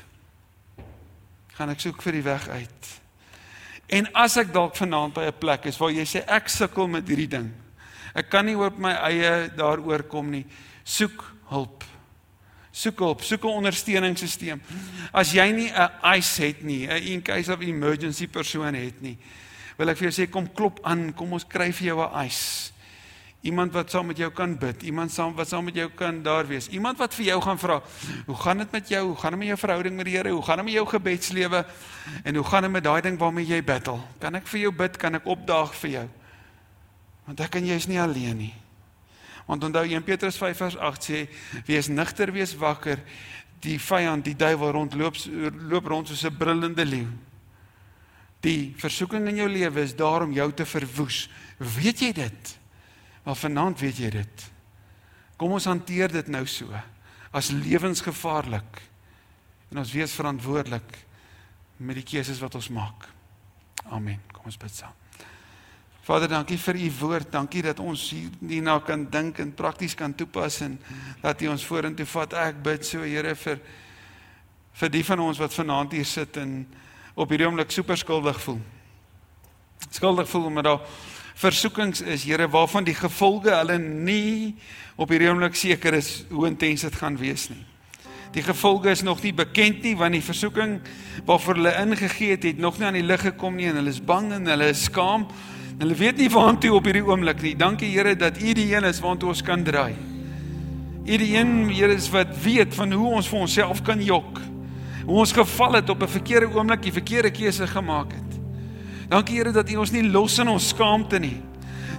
Gaan 1.58 1.70
ek 1.74 1.84
soek 1.84 2.02
vir 2.02 2.18
die 2.18 2.26
weg 2.26 2.48
uit. 2.48 3.01
En 3.92 4.08
as 4.16 4.38
ek 4.40 4.52
dalk 4.54 4.76
vanaand 4.76 5.12
by 5.14 5.26
'n 5.28 5.38
plek 5.38 5.66
is 5.68 5.76
waar 5.76 5.92
jy 5.92 6.04
sê 6.04 6.24
ek 6.26 6.48
sukkel 6.48 6.88
met 6.88 7.08
hierdie 7.08 7.28
ding. 7.28 7.52
Ek 8.14 8.30
kan 8.30 8.46
nie 8.46 8.56
op 8.56 8.78
my 8.78 8.92
eie 8.92 9.50
daaroor 9.56 10.02
kom 10.02 10.30
nie. 10.30 10.46
Soek 10.84 11.34
hulp. 11.48 11.84
Soek 12.72 12.98
hulp, 12.98 13.22
soek 13.22 13.44
'n 13.44 13.60
ondersteuningssisteem. 13.60 14.60
As 15.12 15.32
jy 15.32 15.50
nie 15.52 15.70
'n 15.70 15.90
ICE 16.16 16.46
het 16.46 16.62
nie, 16.62 16.86
'n 16.86 17.02
in 17.02 17.22
case 17.22 17.52
of 17.52 17.60
emergency 17.60 18.26
persoon 18.26 18.74
het 18.74 19.02
nie, 19.02 19.18
wil 19.76 19.88
ek 19.88 19.98
vir 19.98 20.10
jou 20.10 20.22
sê 20.22 20.30
kom 20.30 20.52
klop 20.52 20.80
aan, 20.82 21.12
kom 21.12 21.32
ons 21.32 21.44
kry 21.44 21.70
vir 21.72 21.86
jou 21.86 22.00
'n 22.00 22.26
ICE. 22.26 22.71
Iemand 23.42 23.72
wat 23.74 23.90
saam 23.90 24.06
met 24.06 24.16
jou 24.16 24.30
kan 24.30 24.52
bid, 24.58 24.82
iemand 24.86 25.10
saam 25.10 25.32
wat 25.34 25.48
saam 25.50 25.64
met 25.66 25.74
jou 25.74 25.88
kan 25.98 26.20
daar 26.22 26.46
wees. 26.46 26.68
Iemand 26.70 26.98
wat 26.98 27.14
vir 27.14 27.24
jou 27.24 27.40
gaan 27.42 27.58
vra, 27.58 27.82
"Hoe 28.26 28.36
gaan 28.36 28.58
dit 28.58 28.70
met 28.70 28.88
jou? 28.88 29.06
Hoe 29.06 29.16
gaan 29.16 29.30
dit 29.30 29.38
met 29.38 29.48
jou 29.48 29.58
verhouding 29.58 29.96
met 29.96 30.04
die 30.04 30.16
Here? 30.16 30.30
Hoe 30.30 30.42
gaan 30.42 30.56
dit 30.56 30.64
met 30.64 30.74
jou 30.74 30.86
gebedslewe? 30.86 31.66
En 32.22 32.34
hoe 32.34 32.44
gaan 32.44 32.62
dit 32.62 32.70
met 32.70 32.84
daai 32.84 33.00
ding 33.00 33.18
waarmee 33.18 33.46
jy 33.46 33.64
battle? 33.64 33.98
Kan 34.18 34.34
ek 34.34 34.46
vir 34.46 34.60
jou 34.60 34.72
bid? 34.72 34.96
Kan 34.96 35.14
ek 35.14 35.26
opdaag 35.26 35.74
vir 35.74 35.90
jou?" 35.90 36.08
Want 37.24 37.40
ek 37.40 37.54
en 37.54 37.66
jy 37.66 37.74
is 37.74 37.86
nie 37.86 38.00
alleen 38.00 38.36
nie. 38.36 38.54
Want 39.46 39.64
onthou 39.64 39.84
1 39.84 40.04
Petrus 40.04 40.36
5 40.36 40.56
vers 40.56 40.76
8 40.76 41.10
sê, 41.10 41.28
"Wees 41.66 41.88
nigter, 41.88 42.32
wees 42.32 42.56
wakker. 42.56 42.98
Die 43.60 43.80
vyand, 43.80 44.24
die 44.24 44.36
duiwel 44.36 44.70
rondloop 44.70 45.16
loop 45.68 45.86
rond 45.86 46.08
soos 46.08 46.24
'n 46.24 46.36
brullende 46.36 46.84
leeu." 46.84 47.08
Die 48.40 48.74
versoeking 48.76 49.28
in 49.28 49.36
jou 49.36 49.48
lewe 49.48 49.80
is 49.80 49.96
daar 49.96 50.22
om 50.22 50.32
jou 50.32 50.52
te 50.52 50.66
verwoes. 50.66 51.30
Weet 51.58 52.00
jy 52.00 52.12
dit? 52.12 52.58
Maar 53.22 53.38
vanaand 53.38 53.80
weet 53.80 54.00
jy 54.02 54.10
dit. 54.10 54.48
Kom 55.38 55.54
ons 55.54 55.68
hanteer 55.70 56.12
dit 56.12 56.28
nou 56.30 56.44
so 56.46 56.70
as 57.32 57.50
lewensgevaarlik. 57.54 58.82
En 59.72 59.80
ons 59.80 59.92
wees 59.94 60.12
verantwoordelik 60.12 60.98
met 61.82 61.96
die 61.98 62.06
keuses 62.06 62.42
wat 62.42 62.54
ons 62.58 62.68
maak. 62.68 63.06
Amen. 63.90 64.20
Kom 64.32 64.50
ons 64.50 64.58
bid 64.60 64.74
saam. 64.74 64.98
Vader, 66.02 66.28
dankie 66.28 66.58
vir 66.58 66.76
u 66.82 66.90
woord. 66.98 67.30
Dankie 67.32 67.62
dat 67.62 67.80
ons 67.80 68.08
hierna 68.10 68.80
kan 68.82 69.06
dink 69.10 69.38
en 69.38 69.54
prakties 69.54 69.94
kan 69.94 70.14
toepas 70.14 70.60
en 70.66 70.74
dat 71.22 71.42
u 71.42 71.50
ons 71.52 71.66
vorentoe 71.66 72.06
vat. 72.10 72.34
Ek 72.50 72.58
bid 72.62 72.86
so, 72.86 73.06
Here, 73.06 73.34
vir 73.38 73.62
vir 74.82 74.88
die 74.92 75.04
van 75.04 75.20
ons 75.20 75.38
wat 75.40 75.54
vanaand 75.54 75.92
hier 75.92 76.06
sit 76.08 76.36
en 76.40 76.62
op 77.14 77.30
hierdie 77.30 77.46
oomblik 77.46 77.70
super 77.70 77.98
skuldig 78.00 78.38
voel. 78.40 78.60
Skuldig 79.90 80.28
voel 80.30 80.48
omdat 80.48 80.64
daar 80.64 80.86
versoekings 81.34 82.00
is, 82.00 82.24
Here, 82.24 82.48
waarvan 82.48 82.84
die 82.84 82.94
gevolge 82.94 83.50
hulle 83.50 83.78
nie 83.78 84.54
op 84.96 85.10
hierdie 85.10 85.30
oomblik 85.30 85.56
seker 85.56 85.94
is 85.94 86.24
hoe 86.30 86.46
intens 86.46 86.84
dit 86.86 86.94
gaan 87.00 87.16
wees 87.20 87.48
nie. 87.50 87.64
Die 88.32 88.42
gevolge 88.42 88.90
is 88.90 89.02
nog 89.04 89.20
nie 89.22 89.34
bekend 89.36 89.82
nie 89.84 89.92
want 89.96 90.16
die 90.16 90.24
versoeking 90.24 90.78
waarvoor 91.28 91.58
hulle 91.60 91.74
ingegee 91.82 92.30
het, 92.30 92.46
het 92.48 92.58
nog 92.58 92.78
nie 92.78 92.86
aan 92.88 92.96
die 92.96 93.04
lig 93.04 93.20
gekom 93.20 93.58
nie 93.58 93.68
en 93.68 93.76
hulle 93.76 93.92
is 93.92 94.00
bang 94.00 94.30
en 94.32 94.48
hulle 94.48 94.70
is 94.72 94.86
skaam. 94.88 95.26
Hulle 95.78 95.96
weet 95.98 96.20
nie 96.20 96.30
waartoe 96.32 96.72
op 96.78 96.88
hierdie 96.88 97.04
oomblik 97.04 97.42
nie. 97.44 97.52
Dankie 97.56 97.90
Here 97.92 98.16
dat 98.16 98.40
U 98.40 98.54
die 98.56 98.70
een 98.72 98.88
is 98.88 99.02
waartoe 99.04 99.32
ons 99.34 99.44
kan 99.44 99.64
draai. 99.64 99.92
U 101.02 101.16
die 101.18 101.34
een 101.36 101.68
Here 101.74 101.92
is 101.92 102.08
wat 102.14 102.32
weet 102.44 102.74
van 102.74 102.92
hoe 102.92 103.14
ons 103.18 103.28
vir 103.28 103.44
onsself 103.44 103.82
kan 103.84 104.00
jok. 104.00 104.40
Hoe 105.02 105.18
ons 105.18 105.32
geval 105.34 105.80
het 105.80 105.90
op 105.90 106.02
'n 106.02 106.08
verkeerde 106.08 106.48
oomblik, 106.54 106.82
die 106.82 106.92
verkeerde 106.92 107.30
keuse 107.30 107.66
gemaak 107.66 108.12
het. 108.12 108.31
Dankie 109.12 109.36
Here 109.42 109.52
dat 109.52 109.68
U 109.68 109.82
ons 109.82 109.90
nie 109.92 110.06
los 110.08 110.38
in 110.40 110.48
ons 110.48 110.70
skaamte 110.72 111.18
nie. 111.20 111.36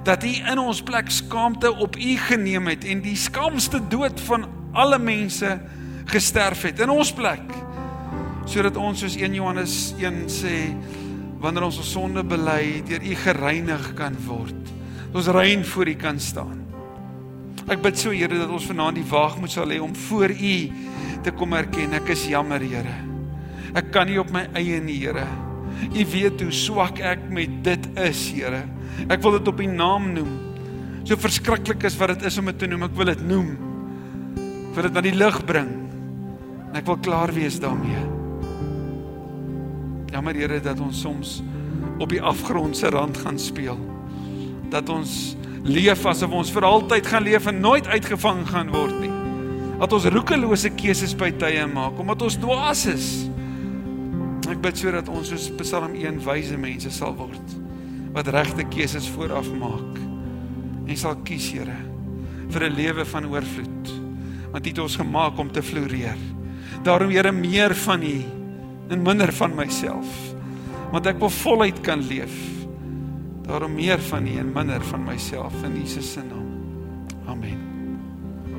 Dat 0.04 0.24
U 0.26 0.32
in 0.34 0.60
ons 0.60 0.80
plek 0.82 1.12
skaamte 1.14 1.70
op 1.86 1.98
U 2.00 2.16
geneem 2.26 2.72
het 2.72 2.88
en 2.90 3.04
die 3.06 3.18
skaamste 3.20 3.78
dood 3.92 4.18
van 4.26 4.48
alle 4.74 4.98
mense 4.98 5.52
gesterf 6.10 6.66
het 6.66 6.82
in 6.82 6.90
ons 6.90 7.14
plek. 7.14 7.54
Sodat 8.50 8.80
ons 8.82 9.06
soos 9.06 9.20
1 9.20 9.38
Johannes 9.38 9.94
1 10.02 10.26
sê 10.34 10.56
wanneer 11.44 11.68
ons 11.68 11.78
ons 11.84 11.94
sonde 11.94 12.24
bely, 12.26 12.82
deur 12.88 13.06
U 13.06 13.16
gereinig 13.28 13.88
kan 14.00 14.18
word. 14.26 14.74
Ons 15.14 15.30
rein 15.36 15.62
voor 15.70 15.94
U 15.94 15.96
kan 16.02 16.20
staan. 16.20 16.66
Ek 17.70 17.84
bid 17.84 18.00
so 18.00 18.10
Here 18.10 18.42
dat 18.42 18.50
ons 18.50 18.66
vanaand 18.74 18.98
die 18.98 19.08
waagmoed 19.14 19.54
sal 19.54 19.70
hê 19.70 19.78
om 19.84 19.94
voor 20.10 20.34
U 20.34 20.58
te 21.24 21.38
kom 21.38 21.54
erken 21.54 21.94
ek 22.02 22.16
is 22.18 22.26
jammer 22.34 22.64
Here. 22.64 23.00
Ek 23.78 23.94
kan 23.94 24.10
nie 24.10 24.18
op 24.18 24.34
my 24.34 24.48
eie 24.58 24.82
nie 24.82 25.04
Here. 25.06 25.30
U 25.92 26.06
weet 26.14 26.42
hoe 26.42 26.54
swak 26.56 27.02
ek 27.04 27.28
met 27.34 27.60
dit 27.66 27.88
is 28.06 28.24
Here. 28.34 28.64
Ek 29.12 29.22
wil 29.24 29.38
dit 29.40 29.48
op 29.52 29.62
U 29.62 29.68
naam 29.68 30.12
noem. 30.16 30.34
So 31.04 31.20
verskriklik 31.20 31.84
is 31.84 31.98
wat 32.00 32.16
dit 32.16 32.28
is 32.30 32.38
om 32.40 32.48
dit 32.52 32.60
te 32.64 32.70
noem. 32.72 32.86
Ek 32.88 32.98
wil 32.98 33.12
dit 33.12 33.24
noem. 33.28 33.50
Ek 34.70 34.78
wil 34.78 34.88
dit 34.88 34.98
na 34.98 35.04
die 35.04 35.16
lig 35.16 35.40
bring. 35.50 35.72
En 36.70 36.80
ek 36.80 36.88
wil 36.88 37.00
klaar 37.06 37.34
wees 37.36 37.60
daarmee. 37.62 38.06
Jammer 40.14 40.38
Here 40.38 40.62
dat 40.64 40.80
ons 40.84 41.02
soms 41.02 41.42
op 42.02 42.10
die 42.10 42.22
afgrond 42.22 42.78
se 42.78 42.90
rand 42.94 43.18
gaan 43.18 43.40
speel. 43.40 43.80
Dat 44.74 44.90
ons 44.90 45.36
leef 45.64 46.06
asof 46.10 46.32
ons 46.34 46.52
vir 46.54 46.66
altyd 46.68 47.08
gaan 47.08 47.26
leef 47.26 47.46
en 47.50 47.62
nooit 47.64 47.88
uitgevang 47.88 48.44
gaan 48.50 48.72
word 48.74 48.96
nie. 49.02 49.12
Dat 49.80 49.94
ons 49.96 50.08
roekelose 50.14 50.72
keuses 50.78 51.16
by 51.18 51.32
tye 51.42 51.66
maak 51.68 52.00
omdat 52.00 52.26
ons 52.26 52.40
dwaas 52.40 52.86
is. 52.90 53.08
Ek 54.52 54.60
bid 54.64 54.78
sodat 54.78 55.10
ons 55.12 55.30
soos 55.32 55.50
Psalm 55.62 55.96
1 55.96 56.20
wyse 56.26 56.58
mense 56.60 56.92
sal 56.92 57.16
word 57.16 57.60
wat 58.14 58.30
regte 58.30 58.62
keuses 58.70 59.08
vooraf 59.10 59.48
maak. 59.58 59.98
En 60.86 60.98
sal 61.00 61.16
kies, 61.26 61.50
Here, 61.52 61.80
vir 62.50 62.70
'n 62.70 62.76
lewe 62.76 63.06
van 63.06 63.26
oorvloed. 63.26 63.86
Want 64.52 64.66
U 64.66 64.70
het 64.70 64.80
ons 64.80 64.96
gemaak 64.96 65.38
om 65.40 65.52
te 65.52 65.64
floreer. 65.64 66.18
Daarom 66.84 67.10
Here 67.10 67.32
meer 67.32 67.74
van 67.74 68.04
U 68.04 68.22
en 68.90 69.02
minder 69.02 69.34
van 69.34 69.56
myself. 69.56 70.36
Want 70.92 71.06
ek 71.06 71.20
wil 71.20 71.30
voluit 71.30 71.82
kan 71.82 72.08
leef. 72.08 72.36
Daarom 73.48 73.74
meer 73.74 74.00
van 74.00 74.28
U 74.28 74.38
en 74.38 74.54
minder 74.54 74.82
van 74.82 75.04
myself 75.04 75.54
in 75.64 75.82
Jesus 75.82 76.12
se 76.12 76.22
naam. 76.22 76.50
Amen. 77.26 77.63